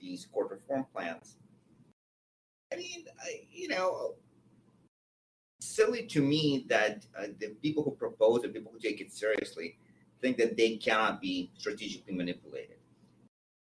these 0.00 0.26
court 0.26 0.50
reform 0.50 0.86
plans? 0.92 1.36
I 2.72 2.76
mean, 2.76 3.04
I, 3.24 3.46
you 3.52 3.68
know, 3.68 4.14
silly 5.60 6.06
to 6.06 6.20
me 6.20 6.66
that 6.68 7.06
uh, 7.18 7.28
the 7.38 7.48
people 7.62 7.84
who 7.84 7.92
propose 7.92 8.44
it, 8.44 8.52
people 8.52 8.72
who 8.72 8.80
take 8.80 9.00
it 9.00 9.12
seriously, 9.12 9.78
think 10.20 10.36
that 10.38 10.56
they 10.56 10.76
cannot 10.76 11.20
be 11.20 11.52
strategically 11.56 12.14
manipulated. 12.14 12.78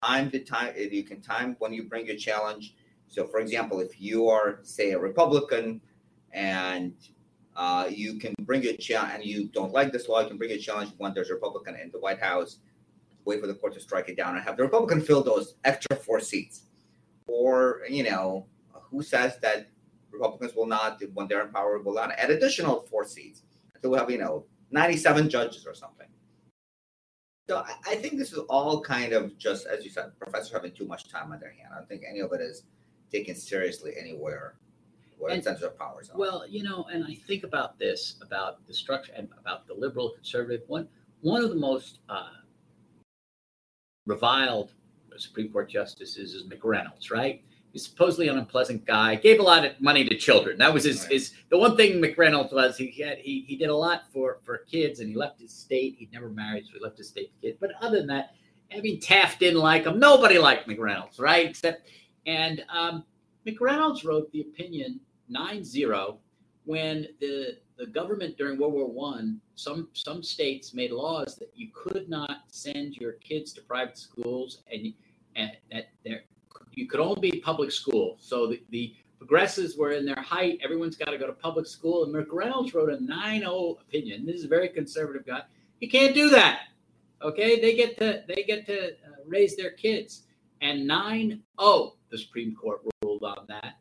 Time 0.03 0.31
to 0.31 0.39
time, 0.39 0.73
you 0.77 1.03
can 1.03 1.21
time 1.21 1.55
when 1.59 1.73
you 1.73 1.83
bring 1.83 2.05
your 2.05 2.15
challenge. 2.15 2.75
So, 3.07 3.25
for 3.25 3.39
example, 3.39 3.79
if 3.79 3.99
you 3.99 4.27
are, 4.27 4.59
say, 4.63 4.91
a 4.91 4.99
Republican 4.99 5.81
and 6.33 6.93
uh, 7.55 7.89
you 7.89 8.19
can 8.19 8.33
bring 8.41 8.65
a 8.65 8.75
challenge 8.77 9.13
and 9.15 9.23
you 9.25 9.47
don't 9.49 9.71
like 9.71 9.91
this 9.91 10.07
law, 10.07 10.19
you 10.21 10.27
can 10.27 10.37
bring 10.37 10.51
a 10.51 10.57
challenge 10.57 10.91
when 10.97 11.13
there's 11.13 11.29
a 11.29 11.33
Republican 11.33 11.75
in 11.75 11.89
the 11.91 11.99
White 11.99 12.19
House, 12.19 12.59
wait 13.25 13.41
for 13.41 13.47
the 13.47 13.55
court 13.55 13.73
to 13.73 13.79
strike 13.79 14.09
it 14.09 14.17
down 14.17 14.35
and 14.35 14.43
have 14.43 14.57
the 14.57 14.63
Republican 14.63 15.01
fill 15.01 15.23
those 15.23 15.55
extra 15.63 15.95
four 15.95 16.19
seats. 16.19 16.63
Or, 17.27 17.81
you 17.89 18.03
know, 18.03 18.45
who 18.73 19.01
says 19.01 19.37
that 19.41 19.67
Republicans 20.11 20.55
will 20.55 20.67
not, 20.67 21.01
when 21.13 21.27
they're 21.27 21.45
in 21.45 21.51
power, 21.51 21.79
will 21.79 21.93
not 21.93 22.11
add 22.11 22.29
additional 22.29 22.85
four 22.89 23.05
seats 23.05 23.43
until 23.75 23.91
we 23.91 23.97
have, 23.97 24.09
you 24.09 24.17
know, 24.17 24.45
97 24.71 25.29
judges 25.29 25.65
or 25.65 25.73
something. 25.73 26.07
So 27.49 27.63
I, 27.85 27.95
think 27.95 28.17
this 28.17 28.33
is 28.33 28.39
all 28.49 28.81
kind 28.81 29.13
of 29.13 29.37
just, 29.37 29.67
as 29.67 29.85
you 29.85 29.89
said, 29.89 30.11
professors 30.19 30.51
having 30.51 30.73
too 30.73 30.85
much 30.85 31.09
time 31.09 31.31
on 31.31 31.39
their 31.39 31.51
hand. 31.51 31.69
I 31.73 31.77
don't 31.77 31.87
think 31.87 32.03
any 32.07 32.19
of 32.19 32.33
it 32.33 32.41
is 32.41 32.63
taken 33.11 33.35
seriously 33.35 33.93
anywhere 33.97 34.55
where 35.17 35.33
And- 35.33 35.45
of 35.47 35.77
powers 35.79 36.09
are. 36.09 36.17
Well, 36.17 36.45
you 36.47 36.63
know, 36.63 36.85
and 36.91 37.03
I 37.03 37.15
think 37.15 37.43
about 37.43 37.79
this, 37.79 38.15
about 38.21 38.65
the 38.67 38.73
structure 38.73 39.13
and 39.15 39.27
about 39.39 39.67
the 39.67 39.73
liberal 39.73 40.11
conservative. 40.11 40.61
One 40.67 40.87
one 41.21 41.43
of 41.43 41.49
the 41.49 41.55
most 41.55 41.99
uh, 42.09 42.29
reviled 44.05 44.73
Supreme 45.17 45.51
Court 45.51 45.67
justices 45.69 46.33
is 46.35 46.43
McReynolds, 46.43 47.09
right? 47.11 47.43
He's 47.73 47.85
supposedly 47.85 48.27
an 48.27 48.37
unpleasant 48.37 48.85
guy. 48.85 49.15
Gave 49.15 49.39
a 49.39 49.43
lot 49.43 49.65
of 49.65 49.79
money 49.81 50.07
to 50.07 50.15
children. 50.15 50.57
That 50.59 50.73
was 50.73 50.83
his, 50.83 51.01
Right. 51.03 51.13
his 51.13 51.33
the 51.49 51.57
one 51.57 51.75
thing 51.75 52.01
McReynolds 52.01 52.53
was 52.53 52.77
he 52.77 52.91
had 53.01 53.17
he, 53.17 53.43
he 53.47 53.55
did 53.55 53.69
a 53.69 53.75
lot 53.75 54.03
for 54.13 54.39
for 54.43 54.59
kids 54.59 54.99
and 54.99 55.09
he 55.09 55.15
left 55.15 55.39
his 55.41 55.51
state. 55.51 55.95
He'd 55.97 56.11
never 56.13 56.29
married, 56.29 56.65
so 56.65 56.73
he 56.73 56.79
left 56.79 56.97
his 56.97 57.09
state 57.09 57.31
to 57.33 57.47
kids. 57.47 57.57
But 57.59 57.71
other 57.81 57.97
than 57.97 58.07
that, 58.07 58.35
I 58.71 58.79
mean 58.81 58.99
Taft 58.99 59.39
didn't 59.39 59.59
like 59.59 59.85
him. 59.85 59.99
Nobody 59.99 60.37
liked 60.37 60.67
McReynolds, 60.67 61.19
right? 61.19 61.49
Except 61.49 61.87
and 62.27 62.63
um, 62.69 63.03
McReynolds 63.47 64.05
wrote 64.05 64.31
the 64.31 64.41
opinion 64.41 64.99
9-0 65.31 66.17
when 66.65 67.07
the 67.19 67.57
the 67.77 67.85
government 67.85 68.37
during 68.37 68.59
World 68.59 68.73
War 68.73 68.87
One, 68.87 69.39
some 69.55 69.87
some 69.93 70.21
states 70.21 70.73
made 70.73 70.91
laws 70.91 71.35
that 71.35 71.51
you 71.55 71.69
could 71.73 72.09
not 72.09 72.41
send 72.49 72.95
your 72.95 73.13
kids 73.13 73.53
to 73.53 73.61
private 73.61 73.97
schools, 73.97 74.63
and 74.71 74.93
and 75.35 75.51
that 75.71 75.89
there 76.03 76.23
you 76.73 76.87
could 76.87 76.99
only 76.99 77.31
be 77.31 77.39
public 77.39 77.71
school. 77.71 78.17
So 78.19 78.47
the, 78.47 78.61
the 78.69 78.95
progressives 79.17 79.77
were 79.77 79.91
in 79.91 80.05
their 80.05 80.21
height. 80.21 80.59
Everyone's 80.63 80.95
got 80.95 81.11
to 81.11 81.17
go 81.17 81.25
to 81.25 81.33
public 81.33 81.65
school. 81.65 82.03
And 82.03 82.13
McReynolds 82.13 82.75
wrote 82.75 82.91
a 82.91 82.97
9-0 82.97 83.81
opinion. 83.81 84.25
This 84.27 84.35
is 84.35 84.43
a 84.43 84.47
very 84.47 84.69
conservative 84.69 85.25
guy. 85.25 85.41
You 85.79 85.89
can't 85.89 86.13
do 86.13 86.29
that. 86.29 86.61
Okay, 87.23 87.59
they 87.59 87.75
get 87.75 87.97
to 87.97 88.23
they 88.27 88.43
get 88.43 88.67
to 88.67 88.89
uh, 88.89 89.23
raise 89.25 89.55
their 89.55 89.71
kids. 89.71 90.26
And 90.61 90.89
9-0, 90.89 91.91
the 92.09 92.17
Supreme 92.17 92.55
Court 92.55 92.81
ruled 93.03 93.23
on 93.23 93.45
that. 93.47 93.75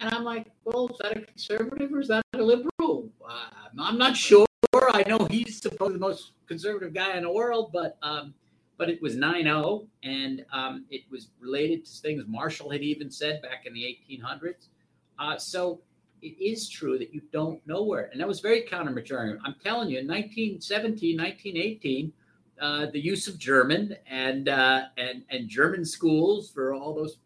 And 0.00 0.12
I'm 0.12 0.24
like, 0.24 0.50
well, 0.64 0.88
is 0.88 0.98
that 0.98 1.16
a 1.16 1.20
conservative 1.20 1.92
or 1.92 2.00
is 2.00 2.08
that 2.08 2.22
a 2.34 2.42
liberal? 2.42 3.10
Uh, 3.26 3.46
I'm 3.78 3.98
not 3.98 4.16
sure. 4.16 4.46
I 4.74 5.04
know 5.06 5.26
he's 5.30 5.60
supposed 5.60 5.94
the 5.94 5.98
most 5.98 6.32
conservative 6.46 6.92
guy 6.92 7.16
in 7.16 7.22
the 7.22 7.32
world, 7.32 7.70
but 7.72 7.96
um, 8.02 8.34
but 8.78 8.90
it 8.90 9.00
was 9.00 9.16
9-0, 9.16 9.86
and 10.02 10.44
um, 10.52 10.84
it 10.90 11.02
was 11.10 11.28
related 11.40 11.86
to 11.86 11.90
things 12.02 12.24
Marshall 12.26 12.70
had 12.70 12.82
even 12.82 13.10
said 13.10 13.40
back 13.40 13.64
in 13.64 13.72
the 13.72 13.98
1800s. 14.10 14.68
Uh, 15.18 15.38
so 15.38 15.80
it 16.20 16.38
is 16.38 16.68
true 16.68 16.98
that 16.98 17.14
you 17.14 17.22
don't 17.32 17.66
know 17.66 17.82
where, 17.82 18.10
and 18.12 18.20
that 18.20 18.28
was 18.28 18.40
very 18.40 18.62
countermaterial. 18.62 19.38
I'm 19.44 19.56
telling 19.64 19.88
you, 19.88 19.98
in 19.98 20.06
1917, 20.06 21.16
1918, 21.16 22.12
uh, 22.60 22.86
the 22.86 23.00
use 23.00 23.28
of 23.28 23.38
German 23.38 23.96
and 24.08 24.48
uh, 24.48 24.84
and 24.96 25.24
and 25.30 25.48
German 25.48 25.84
schools 25.84 26.50
for 26.50 26.72
all 26.74 26.94
those 26.94 27.18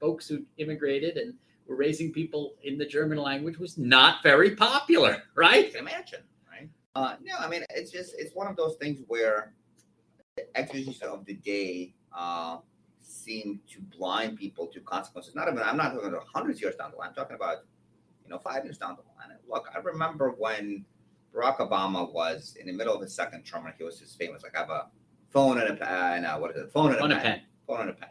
folks 0.00 0.26
who 0.26 0.44
immigrated 0.58 1.16
and 1.16 1.34
were 1.66 1.76
raising 1.76 2.12
people 2.12 2.54
in 2.64 2.76
the 2.76 2.86
German 2.86 3.18
language 3.18 3.58
was 3.58 3.78
not 3.78 4.22
very 4.22 4.56
popular, 4.56 5.22
right? 5.34 5.74
imagine, 5.74 6.20
right? 6.50 6.68
Uh, 6.96 7.14
no, 7.22 7.36
I 7.38 7.48
mean 7.48 7.64
it's 7.70 7.90
just 7.90 8.14
it's 8.18 8.34
one 8.34 8.48
of 8.48 8.56
those 8.56 8.76
things 8.76 9.00
where 9.06 9.54
the 10.36 10.44
execution 10.56 11.08
of 11.08 11.24
the 11.26 11.34
day 11.34 11.94
uh, 12.16 12.58
seem 13.00 13.60
to 13.70 13.80
blind 13.96 14.36
people 14.36 14.66
to 14.68 14.80
consequences. 14.80 15.34
Not 15.34 15.48
even 15.48 15.62
I'm 15.62 15.76
not 15.76 15.92
talking 15.92 16.08
about 16.08 16.26
hundreds 16.32 16.58
of 16.58 16.62
years 16.62 16.76
down 16.76 16.90
the 16.90 16.96
line. 16.96 17.10
I'm 17.10 17.14
talking 17.14 17.36
about 17.36 17.58
you 18.24 18.30
know 18.30 18.38
five 18.38 18.64
years 18.64 18.78
down 18.78 18.96
the 18.96 19.02
line. 19.16 19.30
And 19.30 19.40
look, 19.48 19.68
I 19.74 19.78
remember 19.78 20.30
when 20.30 20.84
Barack 21.34 21.58
Obama 21.58 22.12
was 22.12 22.56
in 22.60 22.66
the 22.66 22.72
middle 22.72 22.94
of 22.94 23.00
his 23.00 23.14
second 23.14 23.42
term, 23.44 23.66
and 23.66 23.74
he 23.78 23.84
was 23.84 23.98
just 23.98 24.18
famous. 24.18 24.42
Like 24.42 24.54
I 24.56 24.60
have 24.60 24.70
a 24.70 24.86
phone 25.30 25.58
and 25.58 25.70
a 25.70 25.74
pen. 25.76 26.24
Uh, 26.24 26.38
what 26.38 26.50
is 26.50 26.56
it? 26.62 26.70
Phone 26.72 26.92
and 26.92 27.00
On 27.00 27.10
a 27.12 27.14
pen. 27.14 27.22
pen. 27.22 27.40
Phone 27.66 27.80
and 27.82 27.90
a 27.90 27.94
pen. 27.94 28.08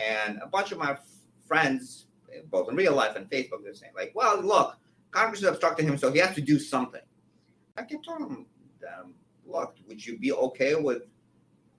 And 0.00 0.38
a 0.42 0.46
bunch 0.46 0.72
of 0.72 0.78
my 0.78 0.92
f- 0.92 1.06
friends, 1.46 2.06
both 2.50 2.68
in 2.68 2.76
real 2.76 2.94
life 2.94 3.16
and 3.16 3.28
Facebook, 3.30 3.62
they're 3.64 3.74
saying 3.74 3.92
like, 3.96 4.12
"Well, 4.14 4.40
look, 4.42 4.76
Congress 5.10 5.40
is 5.42 5.48
obstructing 5.48 5.86
him, 5.88 5.96
so 5.98 6.12
he 6.12 6.18
has 6.18 6.34
to 6.34 6.40
do 6.40 6.58
something." 6.58 7.00
I 7.76 7.82
kept 7.82 8.04
telling 8.04 8.46
them, 8.80 9.14
"Look, 9.46 9.74
would 9.88 10.04
you 10.04 10.18
be 10.18 10.32
okay 10.32 10.74
with 10.74 11.02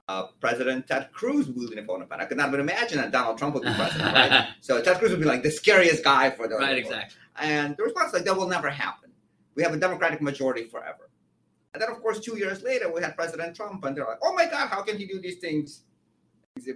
uh, 0.10 0.27
President 0.39 0.88
Ted 0.88 1.12
Cruz 1.12 1.47
wielding 1.49 1.80
a 1.80 1.84
phone 1.86 2.01
and 2.01 2.10
pen? 2.10 2.19
I 2.21 2.25
could 2.25 2.38
not 2.38 2.47
even 2.49 2.60
imagine 2.62 2.97
that 2.97 3.12
Donald 3.12 3.38
Trump 3.38 3.53
would 3.56 3.63
be 3.63 3.73
president, 3.73 4.13
right? 4.13 4.47
So 4.62 4.82
Ted 4.82 4.97
Cruz 4.99 5.12
would 5.12 5.19
be 5.19 5.25
like 5.25 5.43
the 5.43 5.51
scariest 5.51 6.03
guy 6.03 6.30
for 6.32 6.47
the 6.47 6.56
right, 6.56 6.77
exactly. 6.77 7.15
And 7.39 7.77
the 7.77 7.84
response 7.84 8.13
like 8.13 8.23
that 8.25 8.36
will 8.36 8.47
never 8.47 8.69
happen. 8.69 9.12
We 9.58 9.63
have 9.63 9.74
a 9.74 9.78
Democratic 9.78 10.22
majority 10.22 10.63
forever. 10.63 11.10
And 11.74 11.82
then, 11.82 11.91
of 11.91 12.02
course, 12.02 12.22
two 12.22 12.38
years 12.38 12.63
later, 12.63 12.89
we 12.93 13.02
had 13.02 13.17
President 13.17 13.54
Trump, 13.56 13.84
and 13.84 13.98
they're 13.98 14.06
like, 14.06 14.20
"Oh 14.24 14.34
my 14.34 14.46
God, 14.46 14.70
how 14.70 14.82
can 14.84 14.98
he 14.98 15.06
do 15.06 15.20
these 15.20 15.39
things 15.39 15.84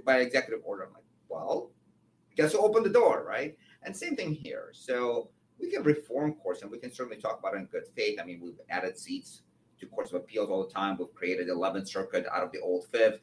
by 0.05 0.17
executive 0.17 0.61
order?" 0.65 0.83
I'm 0.83 0.93
like, 0.93 1.03
"Well, 1.29 1.71
Guess 2.35 2.53
who 2.53 2.59
opened 2.59 2.85
the 2.85 2.89
door, 2.89 3.25
right? 3.27 3.57
And 3.83 3.95
same 3.95 4.15
thing 4.15 4.33
here. 4.33 4.69
So 4.73 5.29
we 5.59 5.69
can 5.69 5.83
reform 5.83 6.33
courts, 6.35 6.61
and 6.61 6.71
we 6.71 6.79
can 6.79 6.91
certainly 6.91 7.21
talk 7.21 7.39
about 7.39 7.55
it 7.55 7.57
in 7.57 7.65
good 7.65 7.83
faith. 7.95 8.19
I 8.21 8.25
mean, 8.25 8.39
we've 8.41 8.59
added 8.69 8.97
seats 8.97 9.41
to 9.79 9.85
courts 9.85 10.11
of 10.11 10.17
appeals 10.17 10.49
all 10.49 10.65
the 10.65 10.73
time. 10.73 10.97
We've 10.97 11.13
created 11.13 11.49
11th 11.49 11.87
Circuit 11.87 12.25
out 12.33 12.43
of 12.43 12.51
the 12.51 12.59
old 12.59 12.85
Fifth. 12.87 13.19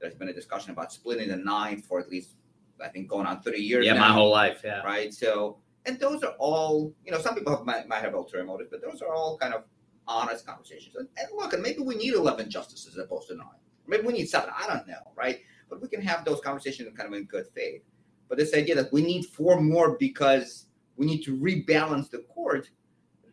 There's 0.00 0.14
been 0.14 0.28
a 0.28 0.32
discussion 0.32 0.72
about 0.72 0.92
splitting 0.92 1.28
the 1.28 1.36
ninth 1.36 1.86
for 1.86 2.00
at 2.00 2.08
least, 2.08 2.36
I 2.82 2.88
think, 2.88 3.08
going 3.08 3.26
on 3.26 3.40
30 3.42 3.58
years. 3.58 3.86
Yeah, 3.86 3.94
now, 3.94 4.08
my 4.08 4.14
whole 4.14 4.30
life. 4.30 4.62
Yeah. 4.64 4.80
Right. 4.80 5.12
So, 5.12 5.58
and 5.86 5.98
those 5.98 6.22
are 6.22 6.34
all, 6.38 6.94
you 7.04 7.12
know, 7.12 7.18
some 7.18 7.34
people 7.34 7.56
have, 7.56 7.64
might, 7.64 7.88
might 7.88 8.02
have 8.02 8.14
ulterior 8.14 8.44
motives, 8.44 8.70
but 8.70 8.82
those 8.82 9.00
are 9.02 9.12
all 9.14 9.38
kind 9.38 9.54
of 9.54 9.64
honest 10.06 10.46
conversations. 10.46 10.96
And, 10.96 11.08
and 11.16 11.28
look, 11.34 11.52
and 11.52 11.62
maybe 11.62 11.80
we 11.80 11.94
need 11.94 12.14
11 12.14 12.50
justices 12.50 12.96
as 12.96 13.04
opposed 13.04 13.28
to 13.28 13.36
nine. 13.36 13.46
Maybe 13.86 14.06
we 14.06 14.12
need 14.12 14.28
seven. 14.28 14.50
I 14.56 14.66
don't 14.66 14.86
know. 14.86 15.12
Right. 15.16 15.40
But 15.68 15.80
we 15.80 15.88
can 15.88 16.02
have 16.02 16.24
those 16.24 16.40
conversations 16.40 16.88
kind 16.96 17.12
of 17.12 17.18
in 17.18 17.24
good 17.24 17.46
faith. 17.54 17.82
But 18.28 18.38
this 18.38 18.54
idea 18.54 18.74
that 18.76 18.92
we 18.92 19.02
need 19.02 19.26
four 19.26 19.60
more 19.60 19.96
because 19.98 20.66
we 20.96 21.06
need 21.06 21.22
to 21.24 21.36
rebalance 21.36 22.10
the 22.10 22.18
court, 22.18 22.68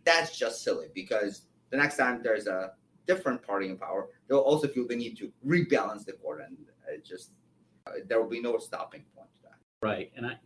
that's 0.04 0.38
just 0.38 0.64
silly 0.64 0.88
because 0.96 1.44
the 1.70 1.78
next 1.78 1.98
time 1.98 2.22
there's 2.24 2.48
a 2.48 2.72
different 3.06 3.42
party 3.42 3.70
in 3.70 3.78
power, 3.78 4.08
they'll 4.28 4.40
also 4.40 4.68
feel 4.68 4.88
the 4.88 4.96
need 4.96 5.18
to 5.18 5.32
rebalance 5.46 6.06
the 6.06 6.14
court, 6.14 6.42
and 6.46 6.58
it 6.92 7.06
just 7.06 7.32
uh, 7.86 7.92
there 8.08 8.22
will 8.22 8.30
be 8.30 8.42
no 8.42 8.58
stopping 8.58 9.04
point 9.16 9.30
to 9.36 9.42
that. 9.44 9.86
Right, 9.86 10.12
and 10.16 10.26
I 10.26 10.38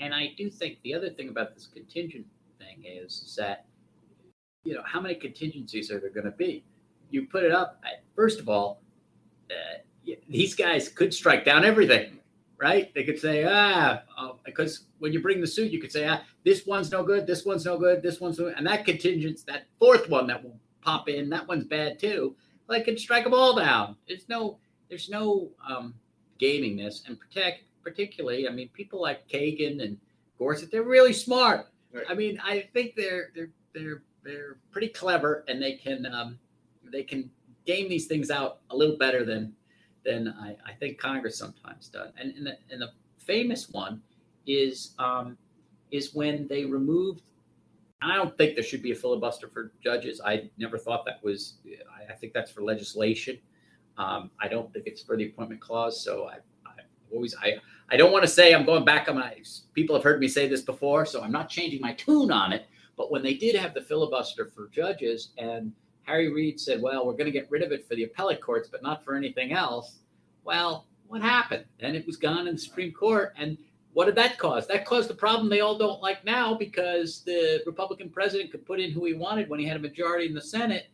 and 0.00 0.14
I 0.14 0.34
do 0.36 0.50
think 0.50 0.78
the 0.82 0.94
other 0.94 1.10
thing 1.10 1.28
about 1.28 1.54
this 1.54 1.68
contingent 1.72 2.26
thing 2.58 2.84
is, 2.84 3.22
is 3.26 3.36
that 3.36 3.66
you 4.64 4.74
know 4.74 4.82
how 4.84 5.00
many 5.00 5.14
contingencies 5.14 5.90
are 5.90 6.00
there 6.00 6.10
going 6.10 6.24
to 6.24 6.32
be? 6.32 6.64
You 7.10 7.26
put 7.26 7.44
it 7.44 7.52
up. 7.52 7.82
First 8.14 8.40
of 8.40 8.48
all, 8.48 8.82
uh, 9.50 10.14
these 10.28 10.54
guys 10.54 10.88
could 10.88 11.14
strike 11.14 11.44
down 11.44 11.64
everything 11.64 12.20
right? 12.60 12.92
They 12.94 13.04
could 13.04 13.18
say, 13.18 13.46
ah, 13.48 14.02
uh, 14.18 14.32
because 14.44 14.86
when 14.98 15.12
you 15.12 15.20
bring 15.20 15.40
the 15.40 15.46
suit, 15.46 15.72
you 15.72 15.80
could 15.80 15.90
say, 15.90 16.06
ah, 16.06 16.20
this 16.44 16.66
one's 16.66 16.92
no 16.92 17.02
good, 17.02 17.26
this 17.26 17.44
one's 17.44 17.64
no 17.64 17.78
good, 17.78 18.02
this 18.02 18.20
one's 18.20 18.38
no 18.38 18.46
good. 18.46 18.54
and 18.56 18.66
that 18.66 18.84
contingents, 18.84 19.42
that 19.44 19.66
fourth 19.78 20.08
one 20.08 20.26
that 20.26 20.44
will 20.44 20.60
pop 20.82 21.08
in, 21.08 21.30
that 21.30 21.48
one's 21.48 21.64
bad 21.64 21.98
too. 21.98 22.36
They 22.68 22.82
could 22.82 23.00
strike 23.00 23.24
them 23.24 23.34
all 23.34 23.56
down. 23.56 23.96
There's 24.06 24.28
no, 24.28 24.58
there's 24.88 25.08
no 25.08 25.50
um, 25.66 25.94
gaming 26.38 26.76
this, 26.76 27.02
and 27.08 27.18
protect 27.18 27.64
particularly. 27.82 28.48
I 28.48 28.52
mean, 28.52 28.68
people 28.70 29.00
like 29.00 29.28
Kagan 29.28 29.82
and 29.82 29.98
Gorsuch, 30.38 30.70
they're 30.70 30.82
really 30.82 31.12
smart. 31.12 31.68
Right. 31.92 32.04
I 32.08 32.14
mean, 32.14 32.40
I 32.44 32.68
think 32.72 32.94
they're 32.96 33.30
they're 33.34 33.50
they're 33.74 34.02
they're 34.22 34.58
pretty 34.70 34.88
clever, 34.88 35.44
and 35.48 35.60
they 35.60 35.74
can 35.74 36.06
um, 36.06 36.38
they 36.84 37.02
can 37.02 37.30
game 37.66 37.88
these 37.88 38.06
things 38.06 38.30
out 38.30 38.60
a 38.70 38.76
little 38.76 38.96
better 38.96 39.24
than 39.24 39.54
than 40.04 40.28
I, 40.28 40.56
I 40.66 40.72
think 40.72 40.98
Congress 40.98 41.36
sometimes 41.38 41.88
does. 41.88 42.10
And, 42.16 42.32
and, 42.34 42.46
the, 42.46 42.56
and 42.70 42.80
the 42.80 42.90
famous 43.18 43.68
one 43.68 44.00
is 44.46 44.94
um, 44.98 45.36
is 45.90 46.14
when 46.14 46.46
they 46.48 46.64
removed. 46.64 47.22
I 48.02 48.16
don't 48.16 48.34
think 48.38 48.54
there 48.54 48.64
should 48.64 48.82
be 48.82 48.92
a 48.92 48.94
filibuster 48.94 49.48
for 49.48 49.72
judges. 49.84 50.22
I 50.24 50.48
never 50.56 50.78
thought 50.78 51.04
that 51.04 51.22
was. 51.22 51.58
I, 51.66 52.12
I 52.12 52.16
think 52.16 52.32
that's 52.32 52.50
for 52.50 52.62
legislation. 52.62 53.38
Um, 53.98 54.30
I 54.40 54.48
don't 54.48 54.72
think 54.72 54.86
it's 54.86 55.02
for 55.02 55.16
the 55.18 55.26
appointment 55.26 55.60
clause. 55.60 56.02
So 56.02 56.26
I, 56.26 56.36
I 56.36 56.38
always 57.12 57.34
I 57.40 57.56
I 57.90 57.96
don't 57.96 58.12
want 58.12 58.24
to 58.24 58.30
say 58.30 58.54
I'm 58.54 58.64
going 58.64 58.84
back 58.84 59.08
on 59.08 59.16
my. 59.16 59.36
People 59.74 59.96
have 59.96 60.04
heard 60.04 60.20
me 60.20 60.28
say 60.28 60.46
this 60.46 60.62
before, 60.62 61.04
so 61.04 61.22
I'm 61.22 61.32
not 61.32 61.48
changing 61.48 61.80
my 61.80 61.92
tune 61.94 62.30
on 62.30 62.52
it. 62.52 62.66
But 62.96 63.10
when 63.10 63.22
they 63.22 63.34
did 63.34 63.56
have 63.56 63.74
the 63.74 63.80
filibuster 63.80 64.46
for 64.46 64.68
judges 64.68 65.30
and 65.38 65.72
Harry 66.02 66.32
Reid 66.32 66.60
said, 66.60 66.82
well, 66.82 67.06
we're 67.06 67.12
going 67.12 67.26
to 67.26 67.30
get 67.30 67.50
rid 67.50 67.62
of 67.62 67.72
it 67.72 67.86
for 67.86 67.94
the 67.94 68.04
appellate 68.04 68.40
courts, 68.40 68.68
but 68.68 68.82
not 68.82 69.04
for 69.04 69.14
anything 69.14 69.52
else. 69.52 70.00
Well, 70.44 70.86
what 71.08 71.22
happened? 71.22 71.64
Then 71.80 71.94
it 71.94 72.06
was 72.06 72.16
gone 72.16 72.46
in 72.46 72.54
the 72.54 72.60
Supreme 72.60 72.92
Court. 72.92 73.32
And 73.36 73.58
what 73.92 74.06
did 74.06 74.14
that 74.16 74.38
cause? 74.38 74.66
That 74.66 74.84
caused 74.84 75.08
the 75.08 75.14
problem 75.14 75.48
they 75.48 75.60
all 75.60 75.78
don't 75.78 76.02
like 76.02 76.24
now 76.24 76.54
because 76.54 77.22
the 77.22 77.62
Republican 77.66 78.10
president 78.10 78.50
could 78.50 78.66
put 78.66 78.80
in 78.80 78.90
who 78.90 79.04
he 79.04 79.14
wanted 79.14 79.48
when 79.48 79.60
he 79.60 79.66
had 79.66 79.76
a 79.76 79.80
majority 79.80 80.26
in 80.26 80.34
the 80.34 80.40
Senate. 80.40 80.86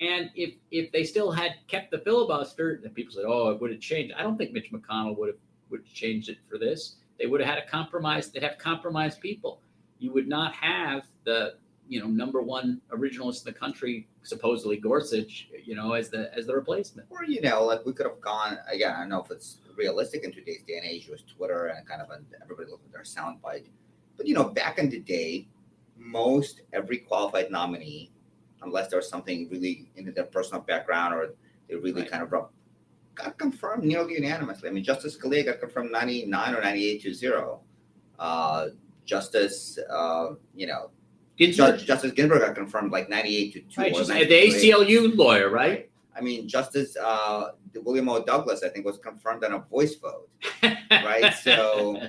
And 0.00 0.30
if 0.34 0.54
if 0.70 0.90
they 0.92 1.04
still 1.04 1.30
had 1.30 1.52
kept 1.68 1.90
the 1.90 1.98
filibuster, 2.00 2.80
then 2.82 2.92
people 2.92 3.14
said, 3.14 3.24
"Oh, 3.26 3.50
it 3.50 3.60
would 3.60 3.70
have 3.70 3.80
changed." 3.80 4.12
I 4.18 4.22
don't 4.22 4.36
think 4.36 4.52
Mitch 4.52 4.72
McConnell 4.72 5.16
would 5.16 5.28
have 5.28 5.38
would 5.70 5.80
have 5.80 5.92
changed 5.92 6.28
it 6.28 6.38
for 6.48 6.58
this. 6.58 6.96
They 7.18 7.26
would 7.26 7.40
have 7.40 7.48
had 7.48 7.58
a 7.62 7.66
compromise. 7.66 8.30
They'd 8.30 8.42
have 8.42 8.58
compromised 8.58 9.20
people. 9.20 9.60
You 9.98 10.12
would 10.12 10.28
not 10.28 10.54
have 10.54 11.04
the 11.24 11.54
you 11.88 12.00
know 12.00 12.06
number 12.06 12.40
one 12.40 12.80
originalist 12.90 13.46
in 13.46 13.52
the 13.52 13.58
country, 13.58 14.08
supposedly 14.22 14.76
Gorsuch, 14.76 15.48
you 15.64 15.74
know, 15.74 15.92
as 15.92 16.08
the 16.08 16.30
as 16.36 16.46
the 16.46 16.54
replacement. 16.54 17.08
Or 17.10 17.24
you 17.24 17.40
know, 17.40 17.64
like 17.64 17.84
we 17.84 17.92
could 17.92 18.06
have 18.06 18.20
gone 18.20 18.58
again. 18.70 18.94
I 18.94 19.00
don't 19.00 19.10
know 19.10 19.22
if 19.22 19.30
it's 19.30 19.58
realistic 19.76 20.24
in 20.24 20.32
today's 20.32 20.62
day 20.66 20.76
and 20.76 20.86
age 20.86 21.08
with 21.08 21.26
Twitter 21.26 21.66
and 21.66 21.86
kind 21.86 22.00
of 22.00 22.10
a, 22.10 22.20
everybody 22.42 22.70
looking 22.70 22.86
at 22.86 22.92
their 22.92 23.02
soundbite. 23.02 23.66
But 24.16 24.26
you 24.26 24.34
know, 24.34 24.44
back 24.44 24.78
in 24.78 24.88
the 24.88 25.00
day, 25.00 25.48
most 25.96 26.62
every 26.72 26.98
qualified 26.98 27.50
nominee, 27.50 28.10
unless 28.62 28.88
there's 28.88 29.08
something 29.08 29.48
really 29.50 29.88
in 29.96 30.12
their 30.14 30.24
personal 30.24 30.62
background 30.62 31.14
or 31.14 31.34
they 31.68 31.74
really 31.74 32.02
right. 32.02 32.10
kind 32.10 32.22
of 32.22 32.32
rub, 32.32 32.50
got 33.14 33.38
confirmed 33.38 33.84
nearly 33.84 34.14
unanimously. 34.14 34.68
I 34.68 34.72
mean, 34.72 34.84
Justice 34.84 35.16
Scalia 35.16 35.44
got 35.44 35.60
confirmed 35.60 35.92
99 35.92 36.54
or 36.54 36.60
98 36.62 37.02
to 37.02 37.14
zero. 37.14 37.60
Uh, 38.18 38.68
Justice, 39.04 39.78
uh, 39.90 40.34
you 40.54 40.66
know, 40.66 40.90
Judge 41.38 41.84
Justice 41.84 42.12
Ginsburg 42.12 42.40
got 42.40 42.54
confirmed 42.54 42.92
like 42.92 43.08
98 43.08 43.52
to 43.52 43.60
2. 43.60 43.80
Right, 43.80 43.96
she's 43.96 44.08
the 44.08 44.14
ACLU 44.14 45.16
lawyer, 45.16 45.50
right? 45.50 45.90
I 46.16 46.20
mean, 46.20 46.46
Justice 46.48 46.96
uh, 46.96 47.50
William 47.74 48.08
O. 48.08 48.22
Douglas, 48.24 48.62
I 48.62 48.68
think, 48.68 48.86
was 48.86 48.98
confirmed 48.98 49.44
on 49.44 49.52
a 49.52 49.58
voice 49.58 49.96
vote, 49.96 50.28
right? 50.90 51.34
so 51.34 52.00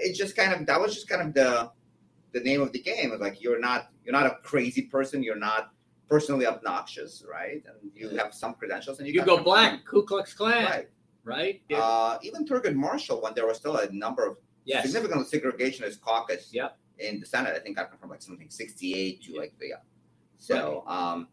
it's 0.00 0.18
just 0.18 0.36
kind 0.36 0.52
of 0.52 0.66
that 0.66 0.80
was 0.80 0.94
just 0.94 1.08
kind 1.08 1.22
of 1.22 1.34
the 1.34 1.70
the 2.32 2.40
name 2.40 2.60
of 2.60 2.72
the 2.72 2.80
game. 2.80 3.12
It's 3.12 3.20
like 3.20 3.42
you're 3.42 3.58
not 3.58 3.88
you're 4.04 4.12
not 4.12 4.26
a 4.26 4.36
crazy 4.42 4.82
person. 4.82 5.22
You're 5.22 5.36
not 5.36 5.70
personally 6.08 6.46
obnoxious, 6.46 7.24
right? 7.28 7.62
And 7.66 7.90
you 7.94 8.10
have 8.16 8.34
some 8.34 8.54
credentials, 8.54 8.98
and 8.98 9.08
you, 9.08 9.14
Hugo 9.14 9.42
Black, 9.42 9.84
Ku 9.84 10.04
Klux 10.04 10.34
Klan, 10.34 10.64
right? 10.64 10.88
Right. 11.24 11.62
Yeah. 11.68 11.78
Uh, 11.78 12.18
even 12.22 12.46
Thurgood 12.46 12.76
Marshall, 12.76 13.20
when 13.20 13.34
there 13.34 13.46
was 13.46 13.56
still 13.56 13.76
a 13.76 13.90
number 13.90 14.24
of 14.24 14.36
yes. 14.64 14.84
significant 14.84 15.26
segregationist 15.28 16.00
caucus. 16.00 16.50
Yep 16.52 16.78
in 16.98 17.20
the 17.20 17.26
Senate. 17.26 17.54
I 17.54 17.58
think 17.58 17.76
got 17.76 17.98
from 17.98 18.10
like 18.10 18.22
something 18.22 18.48
68 18.48 19.22
to 19.24 19.38
like 19.38 19.52
the. 19.58 19.68
Yeah. 19.68 19.74
So, 20.38 20.84
um, 20.86 21.28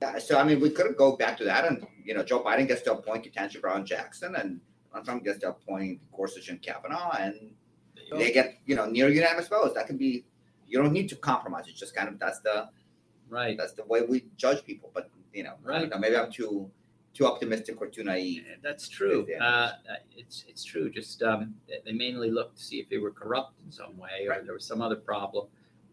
yeah, 0.00 0.18
so 0.18 0.38
I 0.38 0.44
mean, 0.44 0.60
we 0.60 0.70
could 0.70 0.96
go 0.96 1.16
back 1.16 1.36
to 1.38 1.44
that, 1.44 1.64
and 1.64 1.86
you 2.04 2.14
know, 2.14 2.22
Joe 2.22 2.42
Biden 2.42 2.66
gets 2.66 2.82
to 2.82 2.92
appoint 2.92 3.24
Ketanji 3.24 3.60
Brown 3.60 3.86
Jackson, 3.86 4.34
and 4.36 4.60
Trump 5.04 5.24
gets 5.24 5.38
to 5.40 5.50
appoint 5.50 6.00
Gorsuch 6.14 6.48
and 6.48 6.60
Kavanaugh, 6.60 7.16
and 7.18 7.52
they 8.12 8.32
get 8.32 8.58
you 8.66 8.74
know 8.74 8.86
near 8.86 9.08
unanimous 9.08 9.48
votes. 9.48 9.74
That 9.74 9.86
can 9.86 9.96
be. 9.96 10.24
You 10.66 10.82
don't 10.82 10.92
need 10.92 11.08
to 11.10 11.16
compromise. 11.16 11.66
It's 11.68 11.78
just 11.78 11.94
kind 11.94 12.08
of 12.08 12.18
that's 12.18 12.40
the 12.40 12.68
right. 13.32 13.56
That's 13.56 13.72
the 13.72 13.84
way 13.84 14.02
we 14.02 14.24
judge 14.36 14.64
people. 14.64 14.90
But 14.94 15.10
you 15.32 15.42
know, 15.42 15.54
right. 15.62 15.88
Know, 15.88 15.98
maybe 15.98 16.16
I'm 16.16 16.30
too 16.30 16.70
too 17.14 17.26
optimistic 17.26 17.80
or 17.80 17.88
too 17.88 18.04
naive. 18.04 18.44
That's 18.62 18.88
true. 18.88 19.26
Uh, 19.40 19.72
it's 20.16 20.44
it's 20.48 20.64
true. 20.64 20.90
Just 20.90 21.22
um, 21.22 21.54
they 21.84 21.92
mainly 21.92 22.30
looked 22.30 22.58
to 22.58 22.62
see 22.62 22.80
if 22.80 22.88
they 22.88 22.98
were 22.98 23.10
corrupt 23.10 23.60
in 23.64 23.72
some 23.72 23.96
way 23.96 24.26
or 24.26 24.30
right. 24.30 24.44
there 24.44 24.54
was 24.54 24.66
some 24.66 24.80
other 24.80 24.96
problem. 24.96 25.46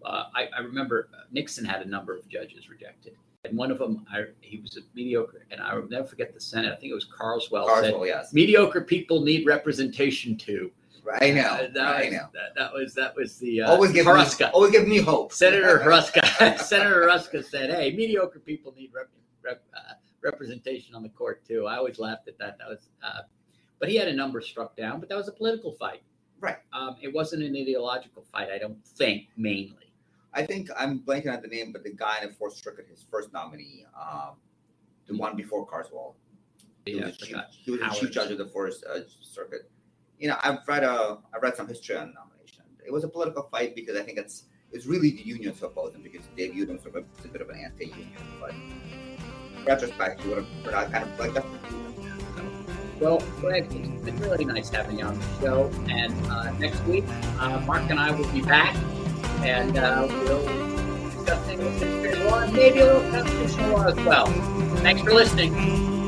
Uh, 0.04 0.26
I, 0.34 0.48
I, 0.58 0.62
remember 0.62 1.10
Nixon 1.30 1.66
had 1.66 1.82
a 1.82 1.90
number 1.90 2.16
of 2.16 2.26
judges 2.30 2.70
rejected, 2.70 3.18
and 3.44 3.58
one 3.58 3.70
of 3.70 3.80
them, 3.80 4.06
I, 4.10 4.28
he 4.40 4.58
was 4.58 4.78
a 4.78 4.82
mediocre, 4.96 5.46
and 5.52 5.60
I 5.60 5.76
will 5.76 5.90
never 5.90 6.08
forget 6.08 6.34
the 6.34 6.40
Senate. 6.40 6.72
I 6.72 6.78
think 6.78 6.92
it 6.92 6.96
was 6.96 7.04
Carswell. 7.04 7.68
Carswell, 7.68 8.00
said, 8.00 8.08
yes. 8.08 8.34
Mediocre 8.34 8.80
people 8.80 9.22
need 9.22 9.46
representation 9.46 10.38
too. 10.38 10.72
I 11.22 11.32
know. 11.32 11.68
That 11.74 11.86
I 11.86 12.04
was, 12.04 12.12
know. 12.12 12.28
That, 12.34 12.56
that, 12.56 12.74
was 12.74 12.94
that 12.96 13.16
was 13.16 13.38
the 13.38 13.62
uh, 13.62 13.72
always 13.72 13.92
give 13.92 14.06
Hruska. 14.06 14.46
Me, 14.46 14.52
always 14.54 14.72
give 14.72 14.88
me 14.88 15.00
hope. 15.00 15.34
Senator 15.34 15.80
Hruska. 15.84 16.60
Senator 16.60 17.08
Hruska 17.08 17.44
said, 17.44 17.70
"Hey, 17.72 17.94
mediocre 17.96 18.40
people 18.40 18.74
need 18.78 18.92
rep, 18.94 19.10
rep, 19.44 19.64
uh, 19.76 19.94
representation 20.22 20.96
on 20.96 21.04
the 21.04 21.10
court 21.10 21.46
too. 21.46 21.68
I 21.68 21.78
always 21.78 22.00
laughed 22.00 22.28
at 22.28 22.38
that. 22.40 22.58
That 22.58 22.70
was, 22.70 22.90
uh, 23.04 23.22
but 23.80 23.90
he 23.90 23.96
had 23.96 24.08
a 24.08 24.14
number 24.14 24.42
struck 24.42 24.76
down. 24.76 25.00
But 25.00 25.10
that 25.10 25.18
was 25.18 25.28
a 25.28 25.34
political 25.34 25.74
fight. 25.74 26.02
Right. 26.42 26.58
Um, 26.74 26.96
it 27.02 27.14
wasn't 27.14 27.44
an 27.44 27.56
ideological 27.56 28.24
fight. 28.32 28.50
I 28.50 28.58
don't 28.58 28.84
think 28.86 29.28
mainly. 29.36 29.76
I 30.34 30.46
think 30.46 30.70
I'm 30.78 31.00
blanking 31.00 31.36
on 31.36 31.42
the 31.42 31.48
name, 31.48 31.72
but 31.72 31.84
the 31.84 31.92
guy 31.92 32.18
in 32.22 32.30
the 32.30 32.36
fourth 32.36 32.56
circuit, 32.56 32.88
his 32.90 33.06
first 33.10 33.34
nominee, 33.34 33.86
um, 34.00 34.36
the 35.08 35.18
one 35.18 35.36
before 35.36 35.66
Carswell, 35.66 36.16
he 36.86 36.98
yeah, 36.98 37.08
was, 37.08 37.18
chief, 37.18 37.36
he 37.52 37.72
was 37.72 37.80
the 37.80 37.88
chief 38.00 38.12
judge 38.12 38.32
of 38.32 38.38
the 38.38 38.48
fourth 38.48 38.84
uh, 38.84 39.00
circuit. 39.22 39.70
You 40.20 40.28
know, 40.28 40.36
I've 40.44 40.68
read 40.68 40.84
a, 40.84 41.18
I've 41.34 41.42
read 41.42 41.56
some 41.56 41.68
history 41.68 41.96
on 41.96 42.10
the 42.10 42.14
nomination. 42.14 42.64
It 42.86 42.92
was 42.92 43.06
a 43.06 43.08
political 43.08 43.44
fight 43.44 43.74
because 43.74 43.96
I 43.96 44.04
think 44.04 44.18
it's 44.18 44.44
it's 44.72 44.86
really 44.86 45.12
the 45.12 45.22
unions 45.22 45.60
who 45.60 45.66
opposed 45.66 45.96
him 45.96 46.04
because 46.04 46.28
they 46.36 46.48
him 46.48 46.78
sort 46.80 46.96
of 46.96 47.06
a 47.24 47.28
bit 47.30 47.42
of 47.42 47.50
an 47.50 47.56
anti-union. 47.56 48.12
But 48.40 48.54
retrospect, 49.66 50.24
you 50.24 50.32
would 50.32 50.46
have 50.74 50.92
kind 50.92 51.10
of 51.10 51.20
like 51.20 51.34
that. 51.34 51.46
Well, 53.00 53.24
Greg, 53.40 53.68
it's 53.72 54.04
been 54.04 54.20
really 54.20 54.44
nice 54.44 54.70
having 54.70 55.00
you 55.00 55.06
on 55.06 55.18
the 55.18 55.26
show. 55.40 55.72
And 55.88 56.14
uh, 56.28 56.52
next 56.60 56.84
week, 56.84 57.06
uh, 57.40 57.62
Mark 57.66 57.90
and 57.90 57.98
I 57.98 58.12
will 58.12 58.30
be 58.34 58.42
back, 58.42 58.76
and 59.40 59.78
uh, 59.78 60.06
we'll 60.10 60.46
discuss 61.12 61.46
things 61.46 61.64
with 61.64 62.26
law 62.26 62.40
and 62.42 62.54
maybe 62.54 62.80
a 62.80 62.94
little 62.94 63.10
constitutional 63.10 63.72
law 63.72 63.86
as 63.86 63.96
well. 63.96 64.28
Thanks 64.82 65.02
for 65.02 65.14
listening. 65.14 65.99